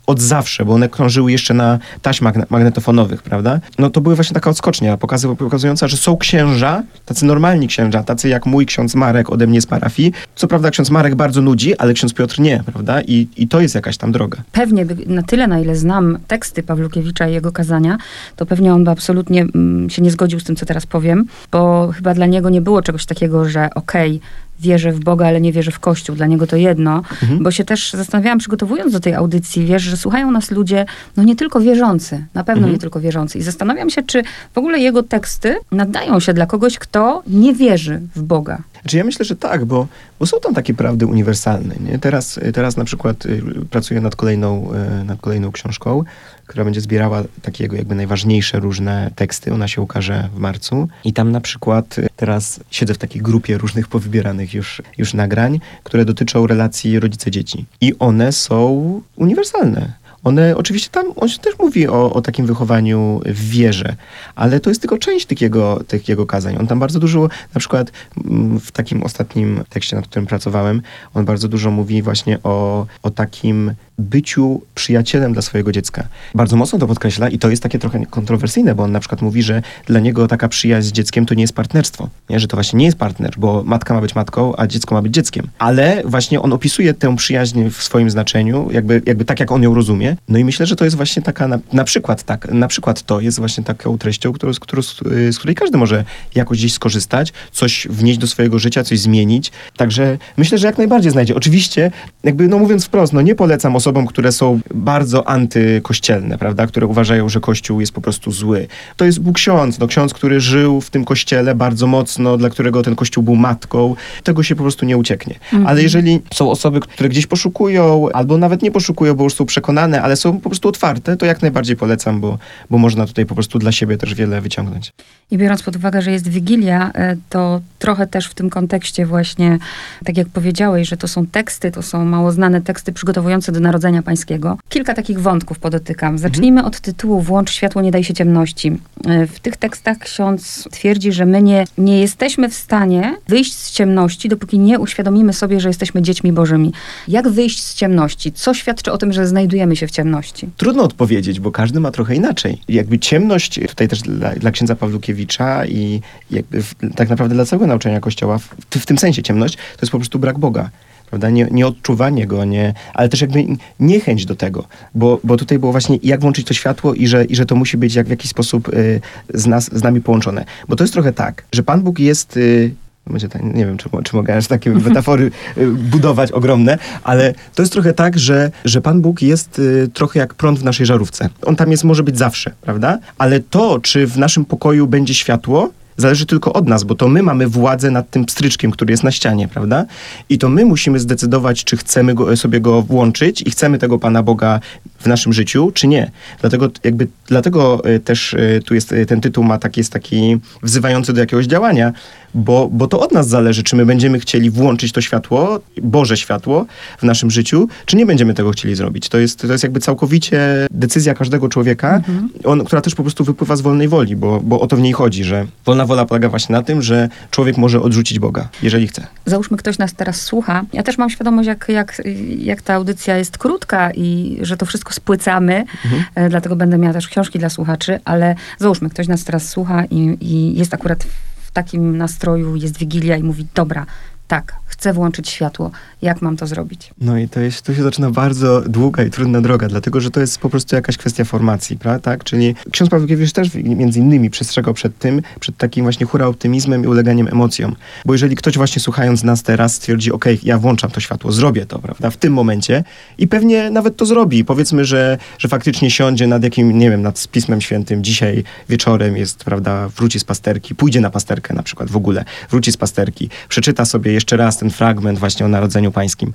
[0.07, 3.61] od zawsze, bo one krążyły jeszcze na taśmach magne- magnetofonowych, prawda?
[3.79, 4.97] No to były właśnie taka odskocznia
[5.39, 9.67] pokazująca, że są księża, tacy normalni księża, tacy jak mój ksiądz Marek ode mnie z
[9.67, 10.13] parafii.
[10.35, 13.01] Co prawda ksiądz Marek bardzo nudzi, ale ksiądz Piotr nie, prawda?
[13.01, 14.39] I, i to jest jakaś tam droga.
[14.53, 17.99] Pewnie na tyle, na ile znam teksty Pawlukiewicza i jego kazania,
[18.37, 21.93] to pewnie on by absolutnie mm, się nie zgodził z tym, co teraz powiem, bo
[21.97, 24.21] chyba dla niego nie było czegoś takiego, że okej,
[24.61, 26.17] wierzę w Boga, ale nie wierzę w Kościół.
[26.17, 27.03] Dla niego to jedno,
[27.41, 30.87] bo się też zastanawiałam, przygotowując do tej audycji, wiesz, że słuchają nas ludzie,
[31.17, 33.39] no nie tylko wierzący, na pewno nie tylko wierzący.
[33.39, 34.23] I zastanawiam się, czy
[34.55, 38.59] w ogóle jego teksty nadają się dla kogoś, kto nie wierzy w Boga.
[38.87, 39.87] Znaczy ja myślę, że tak, bo,
[40.19, 41.75] bo są tam takie prawdy uniwersalne.
[41.81, 41.99] Nie?
[41.99, 46.05] Teraz, teraz na przykład y, pracuję nad kolejną, y, nad kolejną książką,
[46.47, 49.53] która będzie zbierała takiego jakby najważniejsze różne teksty.
[49.53, 50.89] Ona się ukaże w marcu.
[51.05, 55.61] I tam na przykład y, teraz siedzę w takiej grupie różnych powybieranych już, już nagrań,
[55.85, 57.65] które dotyczą relacji rodzice-dzieci.
[57.81, 59.93] I one są uniwersalne.
[60.27, 63.97] One oczywiście tam, on się też mówi o, o takim wychowaniu w wierze,
[64.35, 66.57] ale to jest tylko część tych jego, tych jego kazań.
[66.61, 67.93] On tam bardzo dużo, na przykład
[68.25, 70.83] mm, w takim ostatnim tekście, nad którym pracowałem,
[71.15, 76.09] on bardzo dużo mówi właśnie o, o takim byciu przyjacielem dla swojego dziecka.
[76.35, 79.43] Bardzo mocno to podkreśla i to jest takie trochę kontrowersyjne, bo on na przykład mówi,
[79.43, 82.09] że dla niego taka przyjaźń z dzieckiem to nie jest partnerstwo.
[82.31, 82.41] Nie?
[82.41, 85.15] Że to właśnie nie jest partner, bo matka ma być matką, a dziecko ma być
[85.15, 85.49] dzieckiem.
[85.59, 89.75] Ale właśnie on opisuje tę przyjaźń w swoim znaczeniu, jakby, jakby tak, jak on ją
[89.75, 90.17] rozumie.
[90.29, 93.21] No i myślę, że to jest właśnie taka, na, na przykład tak, na przykład to
[93.21, 94.83] jest właśnie taką treścią, którą, z, którą,
[95.31, 99.53] z której każdy może jakoś gdzieś skorzystać, coś wnieść do swojego życia, coś zmienić.
[99.77, 101.35] Także myślę, że jak najbardziej znajdzie.
[101.35, 101.91] Oczywiście,
[102.25, 107.29] jakby no mówiąc wprost, no nie polecam osobom, które są bardzo antykościelne, prawda, które uważają,
[107.29, 108.67] że Kościół jest po prostu zły.
[108.97, 112.83] To jest Bóg ksiądz, no ksiądz, który żył w tym kościele bardzo mocno, dla którego
[112.83, 115.35] ten kościół był matką, tego się po prostu nie ucieknie.
[115.35, 115.67] Mhm.
[115.67, 120.03] Ale jeżeli są osoby, które gdzieś poszukują, albo nawet nie poszukują, bo już są przekonane,
[120.03, 122.39] ale są po prostu otwarte, to jak najbardziej polecam, bo,
[122.71, 124.93] bo można tutaj po prostu dla siebie też wiele wyciągnąć.
[125.31, 129.59] I biorąc pod uwagę, że jest Wigilia, e, to trochę też w tym kontekście właśnie,
[130.05, 133.76] tak jak powiedziałeś, że to są teksty, to są mało znane teksty przygotowujące do Narodzenia
[134.03, 134.59] Pańskiego.
[134.69, 136.19] Kilka takich wątków podotykam.
[136.19, 136.75] Zacznijmy mhm.
[136.75, 138.73] od tytułu Włącz światło, nie daj się ciemności.
[139.05, 143.71] E, w tych tekstach ksiądz twierdzi, że my nie, nie jesteśmy w stanie wyjść z
[143.73, 146.73] ciemności, dopóki nie uświadomimy sobie, że jesteśmy dziećmi bożymi.
[147.09, 148.33] Jak wyjść z ciemności?
[148.33, 150.49] Co świadczy o tym, że znajdujemy się w ciemności?
[150.57, 152.61] Trudno odpowiedzieć, bo każdy ma trochę inaczej.
[152.69, 158.01] Jakby ciemność, tutaj też dla, dla księdza Pawlukiewicza i w, tak naprawdę dla całego nauczania
[158.01, 160.71] Kościoła, w, w tym sensie ciemność, to jest po prostu brak Boga
[161.11, 161.31] prawda?
[161.31, 163.47] Nie, nieodczuwanie go, nie, ale też jakby
[163.81, 167.37] niechęć do tego, bo, bo tutaj było właśnie jak włączyć to światło i że, i
[167.37, 169.01] że to musi być jak w jakiś sposób y,
[169.35, 170.45] z, nas, z nami połączone.
[170.69, 172.37] Bo to jest trochę tak, że Pan Bóg jest...
[172.37, 172.75] Y,
[173.07, 177.63] będzie tak, nie wiem, czy, czy mogę aż takie metafory y, budować ogromne, ale to
[177.63, 181.29] jest trochę tak, że, że Pan Bóg jest y, trochę jak prąd w naszej żarówce.
[181.43, 182.99] On tam jest, może być zawsze, prawda?
[183.19, 187.23] Ale to, czy w naszym pokoju będzie światło, zależy tylko od nas, bo to my
[187.23, 189.85] mamy władzę nad tym pstryczkiem, który jest na ścianie, prawda?
[190.29, 194.23] I to my musimy zdecydować, czy chcemy go, sobie go włączyć i chcemy tego Pana
[194.23, 194.61] Boga
[195.07, 196.11] w naszym życiu, czy nie.
[196.41, 200.39] Dlatego jakby, dlatego e, też e, tu jest, e, ten tytuł ma taki, jest taki
[200.63, 201.93] wzywający do jakiegoś działania,
[202.35, 206.67] bo, bo to od nas zależy, czy my będziemy chcieli włączyć to światło, Boże światło
[206.99, 209.09] w naszym życiu, czy nie będziemy tego chcieli zrobić.
[209.09, 212.29] To jest, to jest jakby całkowicie decyzja każdego człowieka, mhm.
[212.45, 214.93] on, która też po prostu wypływa z wolnej woli, bo, bo o to w niej
[214.93, 219.07] chodzi, że wolna wola polega właśnie na tym, że człowiek może odrzucić Boga, jeżeli chce.
[219.27, 220.65] Załóżmy, ktoś nas teraz słucha.
[220.73, 222.03] Ja też mam świadomość, jak, jak,
[222.39, 226.05] jak ta audycja jest krótka i że to wszystko spłycamy, mhm.
[226.15, 230.17] E, dlatego będę miała też książki dla słuchaczy, ale załóżmy, ktoś nas teraz słucha i,
[230.21, 231.05] i jest akurat
[231.43, 233.87] w takim nastroju, jest Wigilia i mówi, dobra,
[234.29, 235.71] tak, chcę włączyć światło.
[236.03, 236.91] Jak mam to zrobić?
[237.01, 240.21] No i to, jest, to się zaczyna bardzo długa i trudna droga, dlatego że to
[240.21, 242.01] jest po prostu jakaś kwestia formacji, prawda?
[242.01, 242.25] Tak?
[242.25, 246.87] Czyli ksiądz Pawłowicz też między innymi przestrzegał przed tym, przed takim właśnie hura optymizmem i
[246.87, 247.77] uleganiem emocjom.
[248.05, 251.79] Bo jeżeli ktoś właśnie słuchając nas teraz stwierdzi, ok, ja włączam to światło, zrobię to,
[251.79, 252.85] prawda, w tym momencie
[253.19, 254.45] i pewnie nawet to zrobi.
[254.45, 259.45] Powiedzmy, że, że faktycznie siądzie nad jakim, nie wiem, nad Pismem Świętym dzisiaj wieczorem jest,
[259.45, 263.85] prawda, wróci z pasterki, pójdzie na pasterkę na przykład w ogóle, wróci z pasterki, przeczyta
[263.85, 266.33] sobie jeszcze raz ten fragment właśnie o Narodzeniu Pańskim.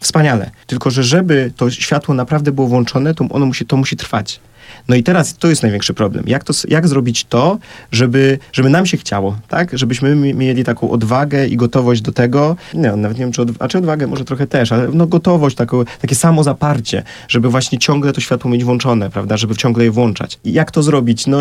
[0.00, 0.50] Wspaniale.
[0.66, 4.40] Tylko, że żeby to światło naprawdę było włączone, to ono musi, to musi trwać.
[4.88, 6.24] No i teraz to jest największy problem.
[6.26, 7.58] Jak, to, jak zrobić to,
[7.92, 9.78] żeby, żeby nam się chciało, tak?
[9.78, 13.68] Żebyśmy mieli taką odwagę i gotowość do tego, nie, nawet nie wiem, czy, od, a
[13.68, 18.20] czy odwagę, może trochę też, ale no gotowość, taką, takie samozaparcie, żeby właśnie ciągle to
[18.20, 19.36] światło mieć włączone, prawda?
[19.36, 20.38] Żeby ciągle je włączać.
[20.44, 21.26] I jak to zrobić?
[21.26, 21.38] No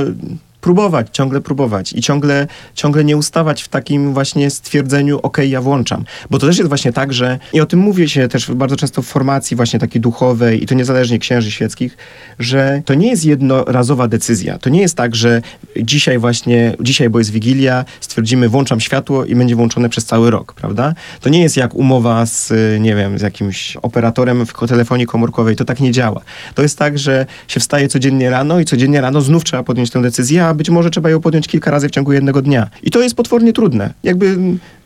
[0.62, 6.06] próbować, ciągle próbować i ciągle, ciągle nie ustawać w takim właśnie stwierdzeniu, ok, ja włączam.
[6.30, 9.02] Bo to też jest właśnie tak, że i o tym mówię się też bardzo często
[9.02, 11.98] w formacji właśnie takiej duchowej i to niezależnie księży świeckich,
[12.39, 14.58] że to nie jest jednorazowa decyzja.
[14.58, 15.41] To nie jest tak, że
[15.82, 20.54] dzisiaj właśnie, dzisiaj, bo jest Wigilia, stwierdzimy, włączam światło i będzie włączone przez cały rok,
[20.54, 20.93] prawda?
[21.22, 25.56] To nie jest jak umowa z, nie wiem, z jakimś operatorem w telefonii komórkowej.
[25.56, 26.22] To tak nie działa.
[26.56, 30.02] To jest tak, że się wstaje codziennie rano i codziennie rano znów trzeba podjąć tę
[30.02, 32.69] decyzję, być może trzeba ją podjąć kilka razy w ciągu jednego dnia.
[32.83, 33.93] I to jest potwornie trudne.
[34.03, 34.38] Jakby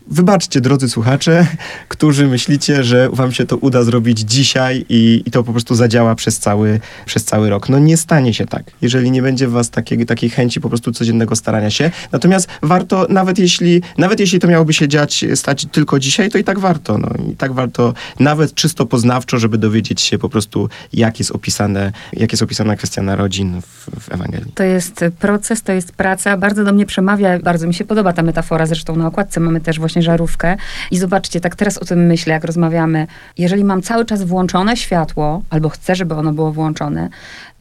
[0.07, 1.47] Wybaczcie, drodzy słuchacze,
[1.87, 6.15] którzy myślicie, że wam się to uda zrobić dzisiaj i, i, to po prostu zadziała
[6.15, 7.69] przez cały, przez cały rok.
[7.69, 10.91] No nie stanie się tak, jeżeli nie będzie w was takiej, takiej chęci po prostu
[10.91, 11.91] codziennego starania się.
[12.11, 16.43] Natomiast warto, nawet jeśli, nawet jeśli to miałoby się dziać, stać tylko dzisiaj, to i
[16.43, 16.97] tak warto.
[16.97, 17.09] No.
[17.31, 22.31] I tak warto, nawet czysto poznawczo, żeby dowiedzieć się po prostu, jak jest opisane, jak
[22.31, 24.51] jest opisana kwestia narodzin w, w Ewangelii.
[24.55, 26.37] To jest proces, to jest praca.
[26.37, 29.79] Bardzo do mnie przemawia, bardzo mi się podoba ta metafora, zresztą na okładce mamy też
[29.79, 30.57] właśnie właśnie żarówkę.
[30.91, 33.07] I zobaczcie, tak teraz o tym myślę, jak rozmawiamy.
[33.37, 37.09] Jeżeli mam cały czas włączone światło, albo chcę, żeby ono było włączone,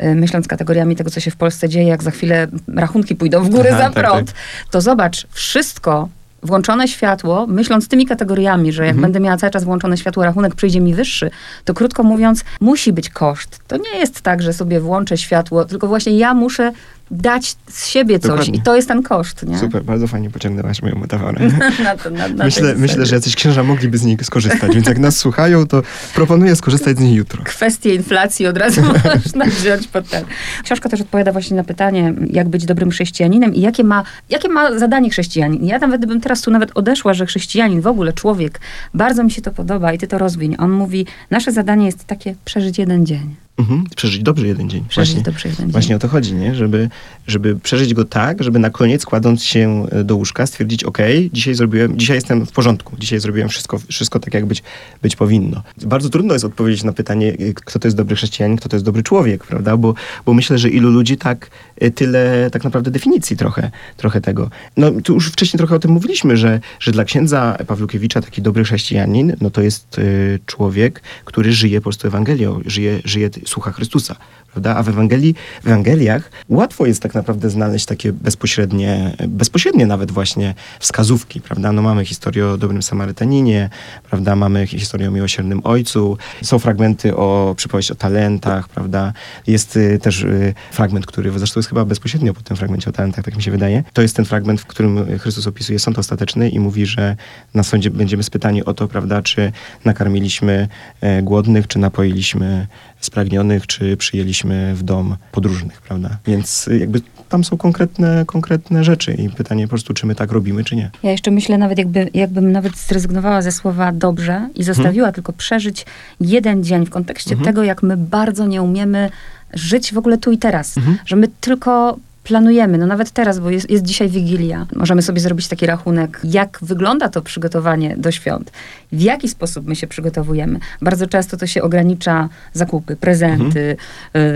[0.02, 3.48] y, myśląc kategoriami tego, co się w Polsce dzieje, jak za chwilę rachunki pójdą w
[3.48, 4.40] górę Aha, za tak, prąd, tak.
[4.70, 6.08] to zobacz, wszystko
[6.42, 9.02] włączone światło, myśląc tymi kategoriami, że jak Mhm.
[9.02, 11.30] będę miała cały czas włączone światło, rachunek przyjdzie mi wyższy,
[11.64, 13.60] to krótko mówiąc, musi być koszt.
[13.68, 16.72] To nie jest tak, że sobie włączę światło, tylko właśnie ja muszę
[17.10, 18.58] dać z siebie coś Dokładnie.
[18.58, 19.58] i to jest ten koszt, nie?
[19.58, 21.48] Super, bardzo fajnie pociągnęłaś moją metaforę.
[21.84, 24.98] na to, na, na Myślę, myślę, że jacyś księża mogliby z niej skorzystać, więc jak
[24.98, 25.82] nas słuchają, to
[26.14, 27.44] proponuję skorzystać z niej jutro.
[27.44, 28.80] kwestię inflacji od razu
[29.24, 30.24] można wziąć pod ten.
[30.64, 34.78] Książka też odpowiada właśnie na pytanie, jak być dobrym chrześcijaninem i jakie ma, jakie ma
[34.78, 35.64] zadanie chrześcijanin.
[35.64, 38.60] Ja nawet bym teraz tu nawet odeszła, że chrześcijanin, w ogóle człowiek,
[38.94, 40.56] bardzo mi się to podoba i ty to rozwiń.
[40.58, 43.36] On mówi, nasze zadanie jest takie, przeżyć jeden dzień.
[43.60, 43.84] Mhm.
[43.96, 44.84] Przeżyć dobrze jeden dzień.
[44.88, 45.32] Przeżyć Właśnie.
[45.32, 45.72] dobrze jeden dzień.
[45.72, 46.54] Właśnie o to chodzi, nie?
[46.54, 46.88] Żeby,
[47.26, 50.98] żeby przeżyć go tak, żeby na koniec, kładąc się e, do łóżka, stwierdzić, ok,
[51.32, 54.62] dzisiaj zrobiłem, dzisiaj jestem w porządku, dzisiaj zrobiłem wszystko, wszystko tak, jak być,
[55.02, 55.62] być powinno.
[55.82, 58.86] Bardzo trudno jest odpowiedzieć na pytanie, e, kto to jest dobry chrześcijanin, kto to jest
[58.86, 59.76] dobry człowiek, prawda?
[59.76, 59.94] Bo,
[60.26, 61.50] bo myślę, że ilu ludzi tak,
[61.94, 64.50] tyle tak naprawdę definicji trochę, trochę tego.
[64.76, 68.64] No, tu już wcześniej trochę o tym mówiliśmy, że, że dla księdza Pawlukiewicza taki dobry
[68.64, 70.02] chrześcijanin, no to jest e,
[70.46, 74.16] człowiek, który żyje po prostu Ewangelią, żyje, żyje, słucha Chrystusa
[74.52, 74.76] prawda?
[74.76, 80.54] A w Ewangelii, w Ewangeliach łatwo jest tak naprawdę znaleźć takie bezpośrednie, bezpośrednie nawet właśnie
[80.80, 81.72] wskazówki, prawda?
[81.72, 83.70] No mamy historię o dobrym Samarytaninie,
[84.10, 84.36] prawda?
[84.36, 89.12] Mamy historię o miłosiernym ojcu, są fragmenty o przypowieść o talentach, prawda?
[89.46, 93.24] Jest y, też y, fragment, który zresztą jest chyba bezpośrednio po tym fragmencie o talentach,
[93.24, 93.82] tak mi się wydaje.
[93.92, 97.16] To jest ten fragment, w którym Chrystus opisuje sąd ostateczny i mówi, że
[97.54, 99.52] na sądzie będziemy spytani o to, prawda, czy
[99.84, 100.68] nakarmiliśmy
[101.00, 102.66] e, głodnych, czy napoiliśmy
[103.00, 106.18] spragnionych, czy przyjęliśmy w dom podróżnych, prawda?
[106.26, 110.32] Więc y, jakby tam są konkretne, konkretne rzeczy i pytanie po prostu, czy my tak
[110.32, 110.90] robimy, czy nie.
[111.02, 115.86] Ja jeszcze myślę nawet, jakby, jakbym nawet zrezygnowała ze słowa dobrze i zostawiła tylko przeżyć
[116.20, 117.44] jeden dzień w kontekście Mhm.
[117.46, 119.10] tego, jak my bardzo nie umiemy
[119.54, 120.76] żyć w ogóle tu i teraz.
[120.76, 120.98] Mhm.
[121.06, 121.98] Że my tylko
[122.34, 126.58] planujemy, no nawet teraz, bo jest, jest dzisiaj Wigilia, możemy sobie zrobić taki rachunek, jak
[126.62, 128.52] wygląda to przygotowanie do świąt,
[128.92, 130.58] w jaki sposób my się przygotowujemy.
[130.82, 133.76] Bardzo często to się ogranicza zakupy, prezenty,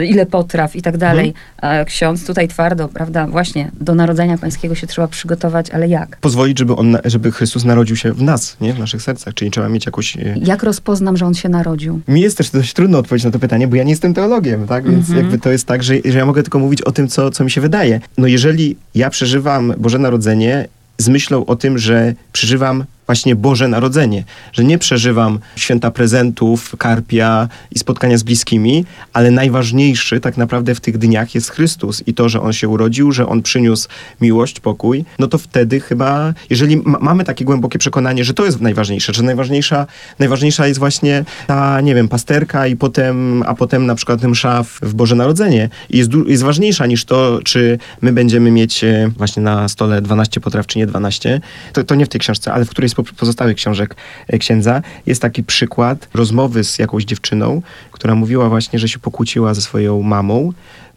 [0.00, 1.34] y, ile potraw i tak dalej.
[1.56, 6.16] A ksiądz tutaj twardo, prawda, właśnie do Narodzenia Pańskiego się trzeba przygotować, ale jak?
[6.16, 8.72] Pozwolić, żeby, on, żeby Chrystus narodził się w nas, nie?
[8.74, 10.16] W naszych sercach, czyli trzeba mieć jakąś...
[10.16, 12.00] y, Jak rozpoznam, że on się narodził?
[12.08, 14.84] Mi jest też dość trudno odpowiedzieć na to pytanie, bo ja nie jestem teologiem, tak?
[14.90, 15.18] Więc Mhm.
[15.18, 17.50] jakby to jest tak, że, że ja mogę tylko mówić o tym, co, co mi
[17.50, 17.83] się wydaje.
[18.18, 20.68] No jeżeli ja przeżywam Boże Narodzenie
[20.98, 27.48] z myślą o tym, że przeżywam właśnie Boże Narodzenie, że nie przeżywam święta prezentów, karpia
[27.70, 32.28] i spotkania z bliskimi, ale najważniejszy tak naprawdę w tych dniach jest Chrystus i to,
[32.28, 33.88] że On się urodził, że On przyniósł
[34.20, 38.60] miłość, pokój, no to wtedy chyba, jeżeli ma- mamy takie głębokie przekonanie, że to jest
[38.60, 39.86] najważniejsze, że najważniejsza,
[40.18, 44.80] najważniejsza jest właśnie ta, nie wiem, pasterka i potem, a potem na przykład msza w,
[44.82, 49.42] w Boże Narodzenie i jest, jest ważniejsza niż to, czy my będziemy mieć e, właśnie
[49.42, 51.40] na stole 12 potraw, czy nie 12.
[51.72, 53.96] To, to nie w tej książce, ale w którejś po- pozostałych książek
[54.28, 59.54] e, księdza jest taki przykład rozmowy z jakąś dziewczyną, która mówiła właśnie, że się pokłóciła
[59.54, 60.52] ze swoją mamą,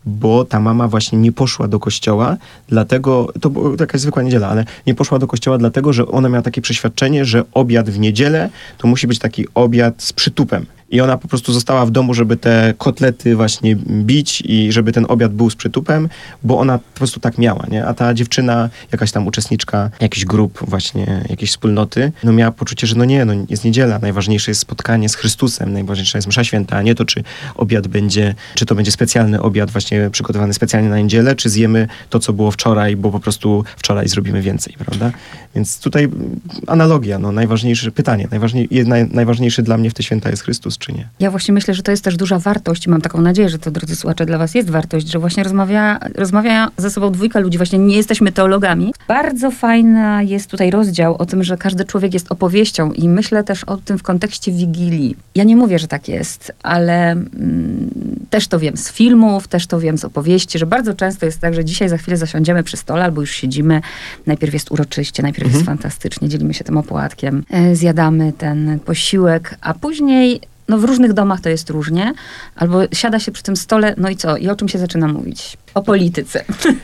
[0.05, 4.65] bo ta mama właśnie nie poszła do kościoła, dlatego, to była jakaś zwykła niedziela, ale
[4.87, 8.87] nie poszła do kościoła dlatego, że ona miała takie przeświadczenie, że obiad w niedzielę to
[8.87, 10.65] musi być taki obiad z przytupem.
[10.89, 15.05] I ona po prostu została w domu, żeby te kotlety właśnie bić i żeby ten
[15.09, 16.09] obiad był z przytupem,
[16.43, 17.85] bo ona po prostu tak miała, nie?
[17.85, 22.95] A ta dziewczyna, jakaś tam uczestniczka jakichś grup właśnie, jakiejś wspólnoty, no miała poczucie, że
[22.95, 26.81] no nie, no jest niedziela, najważniejsze jest spotkanie z Chrystusem, najważniejsza jest msza święta, a
[26.81, 27.23] nie to, czy
[27.55, 32.19] obiad będzie, czy to będzie specjalny obiad właśnie przygotowany specjalnie na niedzielę, czy zjemy to,
[32.19, 35.11] co było wczoraj, bo po prostu wczoraj zrobimy więcej, prawda?
[35.55, 36.09] Więc tutaj
[36.67, 40.93] analogia, no najważniejsze pytanie, najważniej, naj, najważniejszy dla mnie w te święta jest Chrystus, czy
[40.93, 41.07] nie?
[41.19, 43.71] Ja właśnie myślę, że to jest też duża wartość i mam taką nadzieję, że to,
[43.71, 47.79] drodzy słuchacze, dla was jest wartość, że właśnie rozmawia, rozmawia ze sobą dwójka ludzi, właśnie
[47.79, 48.93] nie jesteśmy teologami.
[49.07, 53.63] Bardzo fajna jest tutaj rozdział o tym, że każdy człowiek jest opowieścią i myślę też
[53.63, 55.15] o tym w kontekście Wigilii.
[55.35, 57.89] Ja nie mówię, że tak jest, ale mm,
[58.29, 61.53] też to wiem z filmów, też to wiem z opowieści, że bardzo często jest tak,
[61.53, 63.81] że dzisiaj za chwilę zasiądziemy przy stole albo już siedzimy,
[64.25, 69.73] najpierw jest uroczyście, najpierw jest fantastycznie, dzielimy się tym opłatkiem, e, zjadamy ten posiłek, a
[69.73, 72.13] później no w różnych domach to jest różnie,
[72.55, 74.37] albo siada się przy tym stole, no i co?
[74.37, 75.57] I o czym się zaczyna mówić?
[75.73, 76.45] O polityce.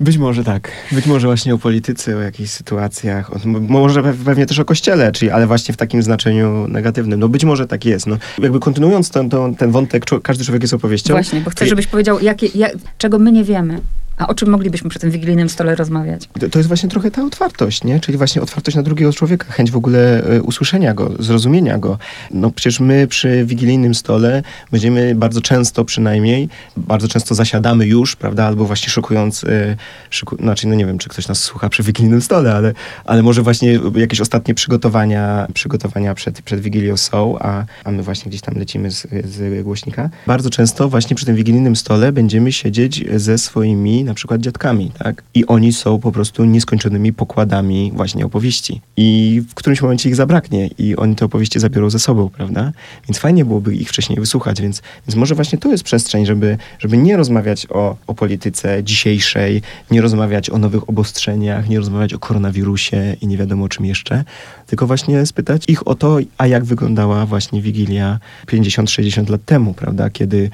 [0.00, 0.70] Być może tak.
[0.92, 5.12] Być może właśnie o polityce, o jakichś sytuacjach, o, może pe- pewnie też o kościele,
[5.12, 7.20] czyli, ale właśnie w takim znaczeniu negatywnym.
[7.20, 8.06] No być może tak jest.
[8.06, 11.14] No, jakby kontynuując ten, ten, ten wątek, każdy człowiek jest opowieścią.
[11.14, 13.80] Właśnie, bo chcę, żebyś powiedział, jakie, jak, czego my nie wiemy.
[14.16, 16.28] A o czym moglibyśmy przy tym wigilijnym stole rozmawiać?
[16.40, 18.00] To, to jest właśnie trochę ta otwartość, nie?
[18.00, 21.98] Czyli właśnie otwartość na drugiego człowieka, chęć w ogóle y, usłyszenia go, zrozumienia go.
[22.30, 28.44] No przecież my przy wigilijnym stole będziemy bardzo często przynajmniej, bardzo często zasiadamy już, prawda?
[28.44, 29.76] Albo właśnie szukując, y,
[30.10, 32.72] szuku, znaczy no nie wiem, czy ktoś nas słucha przy wigilijnym stole, ale,
[33.04, 38.30] ale może właśnie jakieś ostatnie przygotowania, przygotowania przed, przed Wigilią są, a, a my właśnie
[38.30, 40.10] gdzieś tam lecimy z, z głośnika.
[40.26, 45.22] Bardzo często właśnie przy tym wigilijnym stole będziemy siedzieć ze swoimi na przykład dziadkami, tak?
[45.34, 48.80] I oni są po prostu nieskończonymi pokładami właśnie opowieści.
[48.96, 52.72] I w którymś momencie ich zabraknie i oni te opowieści zabiorą ze sobą, prawda?
[53.08, 56.98] Więc fajnie byłoby ich wcześniej wysłuchać, więc, więc może właśnie to jest przestrzeń, żeby, żeby
[56.98, 63.16] nie rozmawiać o, o polityce dzisiejszej, nie rozmawiać o nowych obostrzeniach, nie rozmawiać o koronawirusie
[63.20, 64.24] i nie wiadomo czym jeszcze,
[64.66, 70.10] tylko właśnie spytać ich o to, a jak wyglądała właśnie Wigilia 50-60 lat temu, prawda?
[70.10, 70.50] Kiedy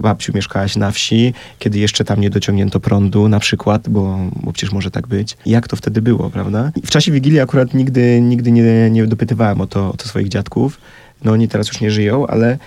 [0.00, 4.72] babciu mieszkałaś na wsi, kiedy jeszcze tam nie dociągnięto prądu na przykład, bo, bo przecież
[4.72, 5.36] może tak być.
[5.46, 6.72] Jak to wtedy było, prawda?
[6.84, 10.78] W czasie Wigilii akurat nigdy, nigdy nie, nie dopytywałem o to, o to swoich dziadków.
[11.24, 12.58] No oni teraz już nie żyją, ale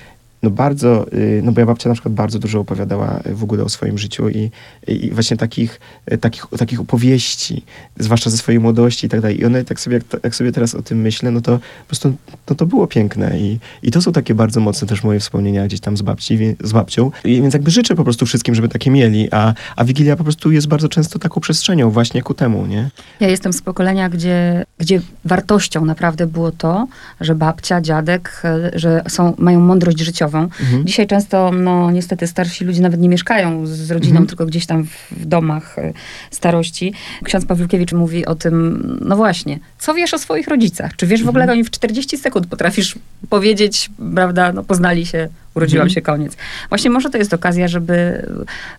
[0.44, 3.98] no bardzo, y, no moja babcia na przykład bardzo dużo opowiadała w ogóle o swoim
[3.98, 4.52] życiu i,
[4.88, 5.80] i właśnie takich,
[6.14, 7.64] y, takich, takich opowieści,
[8.00, 9.40] zwłaszcza ze swojej młodości i tak dalej.
[9.40, 12.14] I one, tak sobie, jak, sobie teraz o tym myślę, no to po prostu
[12.50, 15.80] no to było piękne i, i to są takie bardzo mocne też moje wspomnienia gdzieś
[15.80, 17.12] tam z babci, z babcią.
[17.24, 20.52] I więc jakby życzę po prostu wszystkim, żeby takie mieli, a, a Wigilia po prostu
[20.52, 22.90] jest bardzo często taką przestrzenią właśnie ku temu, nie?
[23.20, 26.88] Ja jestem z pokolenia, gdzie, gdzie wartością naprawdę było to,
[27.22, 28.42] że babcia, dziadek,
[28.76, 30.86] y, że są, mają mądrość życiową, Mhm.
[30.86, 34.28] Dzisiaj często, no niestety, starsi ludzie nawet nie mieszkają z rodziną, mhm.
[34.28, 35.94] tylko gdzieś tam w domach y,
[36.32, 36.94] starości.
[37.24, 40.96] Ksiądz Pawlukiewicz mówi o tym, no właśnie, co wiesz o swoich rodzicach?
[40.96, 41.58] Czy wiesz w ogóle, mhm.
[41.58, 42.96] oni w 40 sekund potrafisz
[43.30, 45.94] powiedzieć, prawda, no poznali się urodziłam mhm.
[45.94, 46.38] się, koniec.
[46.70, 48.26] Właśnie może to jest okazja, żeby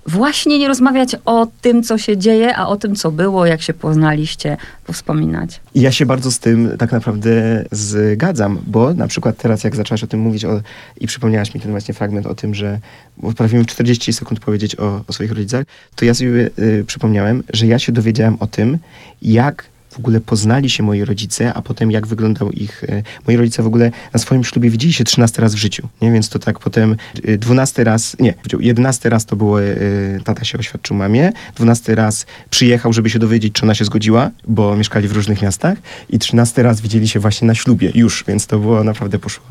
[0.07, 3.75] właśnie nie rozmawiać o tym, co się dzieje, a o tym, co było, jak się
[3.75, 5.61] poznaliście, powspominać.
[5.75, 10.07] Ja się bardzo z tym tak naprawdę zgadzam, bo na przykład teraz, jak zaczęłaś o
[10.07, 10.61] tym mówić o,
[11.01, 12.79] i przypomniałaś mi ten właśnie fragment o tym, że
[13.21, 17.67] potrafimy w 40 sekund powiedzieć o, o swoich rodzicach, to ja sobie y, przypomniałem, że
[17.67, 18.79] ja się dowiedziałem o tym,
[19.23, 19.65] jak
[19.97, 22.85] w ogóle poznali się moi rodzice, a potem jak wyglądał ich...
[22.85, 26.13] E, moi rodzice w ogóle na swoim ślubie widzieli się 13 raz w życiu, nie?
[26.13, 26.97] Więc to tak potem
[27.39, 29.67] 12 e, raz, nie, 11 raz to było, e,
[30.25, 34.77] tata się oświadczył mamie, 12 raz przyjechał, żeby się dowiedzieć, czy ona się zgodziła, bo
[34.77, 35.79] mieszkali w różnych miastach
[36.11, 39.47] i 13 raz widzieli się właśnie na ślubie już, więc to było naprawdę poszło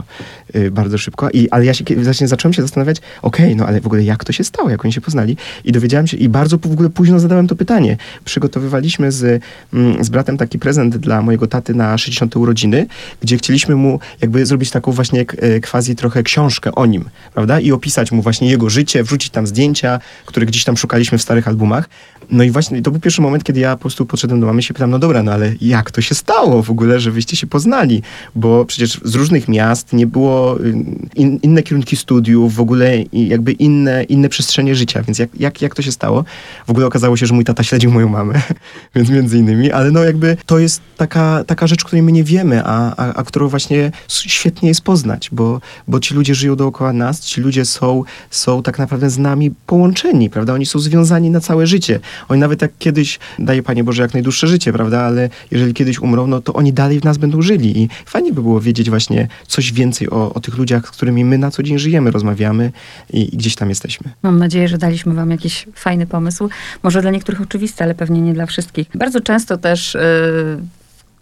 [0.71, 1.29] bardzo szybko.
[1.29, 4.23] I, ale ja się właśnie zacząłem się zastanawiać, okej, okay, no ale w ogóle jak
[4.23, 7.19] to się stało, jak oni się poznali i dowiedziałem się i bardzo w ogóle późno
[7.19, 7.97] zadałem to pytanie.
[8.25, 12.87] Przygotowywaliśmy z, mm, z bratem taki prezent dla mojego taty na 60 urodziny,
[13.21, 17.59] gdzie chcieliśmy mu jakby zrobić taką właśnie e, quasi trochę książkę o nim, prawda?
[17.59, 21.47] I opisać mu właśnie jego życie, wrzucić tam zdjęcia, które gdzieś tam szukaliśmy w starych
[21.47, 21.89] albumach.
[22.31, 24.63] No i właśnie to był pierwszy moment, kiedy ja po prostu podszedłem do mamy i
[24.63, 27.47] się pytam, no dobra, no ale jak to się stało w ogóle, że wyście się
[27.47, 28.01] poznali?
[28.35, 30.73] Bo przecież z różnych miast nie było y,
[31.15, 35.75] in, inne kierunki studiów, w ogóle jakby inne, inne przestrzenie życia, więc jak, jak, jak
[35.75, 36.25] to się stało?
[36.67, 38.41] W ogóle okazało się, że mój tata śledził moją mamę,
[38.95, 42.61] więc między innymi, ale no jakby to jest taka, taka rzecz, której my nie wiemy,
[42.65, 47.21] a, a, a którą właśnie świetnie jest poznać, bo, bo ci ludzie żyją dookoła nas,
[47.21, 50.53] ci ludzie są, są tak naprawdę z nami połączeni, prawda?
[50.53, 51.99] Oni są związani na całe życie.
[52.29, 55.01] Oni nawet jak kiedyś, daje Panie Boże jak najdłuższe życie, prawda?
[55.01, 58.41] Ale jeżeli kiedyś umrą, no to oni dalej w nas będą żyli i fajnie by
[58.41, 61.79] było wiedzieć właśnie coś więcej o, o tych ludziach, z którymi my na co dzień
[61.79, 62.71] żyjemy, rozmawiamy
[63.13, 64.11] i, i gdzieś tam jesteśmy.
[64.23, 66.49] Mam nadzieję, że daliśmy Wam jakiś fajny pomysł.
[66.83, 68.87] Może dla niektórych oczywisty, ale pewnie nie dla wszystkich.
[68.95, 69.97] Bardzo często też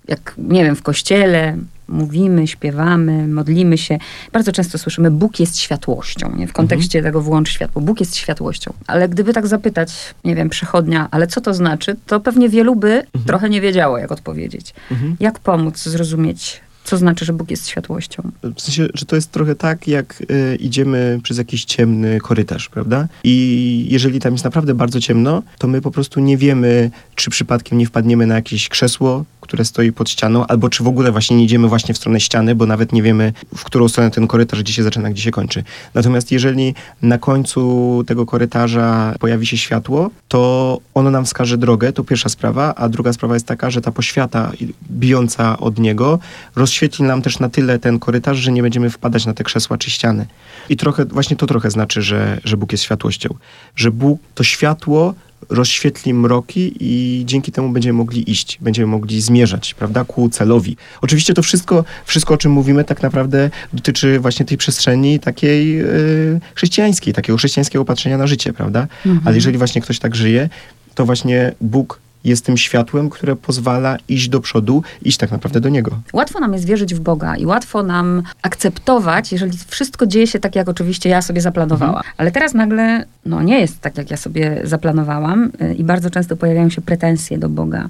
[0.07, 3.97] jak nie wiem, w kościele mówimy, śpiewamy, modlimy się.
[4.31, 6.47] Bardzo często słyszymy, Bóg jest światłością, nie?
[6.47, 7.13] w kontekście mhm.
[7.13, 7.81] tego włącz światło.
[7.81, 8.73] Bóg jest światłością.
[8.87, 9.93] Ale gdyby tak zapytać,
[10.25, 13.25] nie wiem, przechodnia, ale co to znaczy, to pewnie wielu by mhm.
[13.25, 14.73] trochę nie wiedziało, jak odpowiedzieć.
[14.91, 15.15] Mhm.
[15.19, 18.31] Jak pomóc zrozumieć co znaczy, że Bóg jest światłością?
[18.55, 23.07] W sensie, że to jest trochę tak, jak y, idziemy przez jakiś ciemny korytarz, prawda?
[23.23, 27.77] I jeżeli tam jest naprawdę bardzo ciemno, to my po prostu nie wiemy, czy przypadkiem
[27.77, 31.43] nie wpadniemy na jakieś krzesło, które stoi pod ścianą, albo czy w ogóle właśnie nie
[31.43, 34.73] idziemy właśnie w stronę ściany, bo nawet nie wiemy, w którą stronę ten korytarz, gdzie
[34.73, 35.63] się zaczyna, gdzie się kończy.
[35.93, 42.03] Natomiast jeżeli na końcu tego korytarza pojawi się światło, to ono nam wskaże drogę, to
[42.03, 44.51] pierwsza sprawa, a druga sprawa jest taka, że ta poświata
[44.91, 46.19] bijąca od niego
[46.55, 49.91] rozświetli nam też na tyle ten korytarz, że nie będziemy wpadać na te krzesła czy
[49.91, 50.25] ściany.
[50.69, 53.29] I trochę, właśnie to trochę znaczy, że, że Bóg jest światłością.
[53.75, 55.13] Że Bóg, to światło
[55.49, 60.77] rozświetli mroki i dzięki temu będziemy mogli iść, będziemy mogli zmierzać, prawda, ku celowi.
[61.01, 66.39] Oczywiście to wszystko, wszystko o czym mówimy tak naprawdę dotyczy właśnie tej przestrzeni takiej y,
[66.55, 68.87] chrześcijańskiej, takiego chrześcijańskiego patrzenia na życie, prawda?
[69.05, 69.21] Mhm.
[69.25, 70.49] Ale jeżeli właśnie ktoś tak żyje,
[70.95, 75.69] to właśnie Bóg jest tym światłem, które pozwala iść do przodu, iść tak naprawdę do
[75.69, 75.99] Niego.
[76.13, 80.55] Łatwo nam jest wierzyć w Boga i łatwo nam akceptować, jeżeli wszystko dzieje się tak,
[80.55, 81.95] jak oczywiście ja sobie zaplanowałam.
[81.95, 82.13] Mhm.
[82.17, 86.37] Ale teraz nagle, no nie jest tak, jak ja sobie zaplanowałam y, i bardzo często
[86.37, 87.89] pojawiają się pretensje do Boga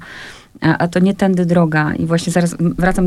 [0.64, 1.94] a, a to nie tędy droga.
[1.94, 3.06] I właśnie zaraz wracam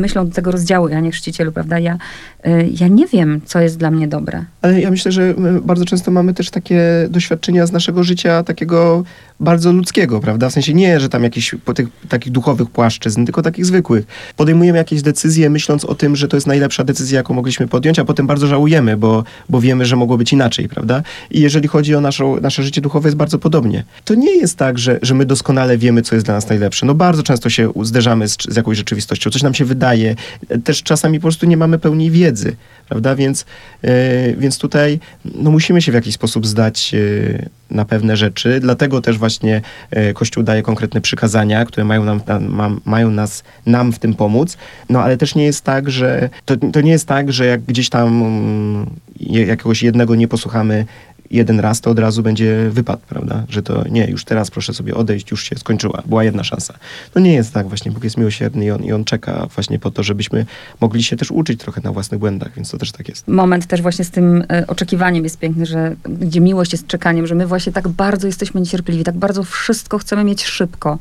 [0.00, 1.78] myślą do tego rozdziału, Janie Chrzcicielu, prawda?
[1.78, 1.98] Ja,
[2.46, 4.44] y, ja nie wiem, co jest dla mnie dobre.
[4.62, 9.04] Ale ja myślę, że bardzo często mamy też takie doświadczenia z naszego życia, takiego
[9.40, 10.50] bardzo ludzkiego, prawda?
[10.50, 14.06] W sensie nie, że tam jakichś tych, takich duchowych płaszczyzn, tylko takich zwykłych.
[14.36, 18.04] Podejmujemy jakieś decyzje, myśląc o tym, że to jest najlepsza decyzja, jaką mogliśmy podjąć, a
[18.04, 21.02] potem bardzo żałujemy, bo, bo wiemy, że mogło być inaczej, prawda?
[21.30, 23.84] I jeżeli chodzi o naszą, nasze życie duchowe, jest bardzo podobnie.
[24.04, 26.86] To nie jest tak, że, że my doskonale wiemy, co jest dla nas najlepsze.
[26.86, 30.16] No bardzo często się zderzamy z, z jakąś rzeczywistością, coś nam się wydaje.
[30.64, 32.56] Też czasami po prostu nie mamy pełni wiedzy,
[32.88, 33.16] prawda?
[33.16, 33.44] Więc,
[33.82, 33.90] yy,
[34.38, 38.60] więc tutaj no, musimy się w jakiś sposób zdać yy, na pewne rzeczy.
[38.60, 43.92] Dlatego też właśnie yy, Kościół daje konkretne przykazania, które mają, nam, ma, mają nas, nam
[43.92, 44.56] w tym pomóc.
[44.88, 47.88] No ale też nie jest tak, że to, to nie jest tak, że jak gdzieś
[47.88, 50.84] tam mm, jakiegoś jednego nie posłuchamy
[51.30, 53.44] jeden raz, to od razu będzie wypad, prawda?
[53.48, 56.74] Że to nie, już teraz proszę sobie odejść, już się skończyła, była jedna szansa.
[57.14, 59.90] To nie jest tak właśnie, Bóg jest miłosierny i on, i on czeka właśnie po
[59.90, 60.46] to, żebyśmy
[60.80, 63.28] mogli się też uczyć trochę na własnych błędach, więc to też tak jest.
[63.28, 67.34] Moment też właśnie z tym e, oczekiwaniem jest piękny, że gdzie miłość jest czekaniem, że
[67.34, 70.98] my właśnie tak bardzo jesteśmy niecierpliwi, tak bardzo wszystko chcemy mieć szybko.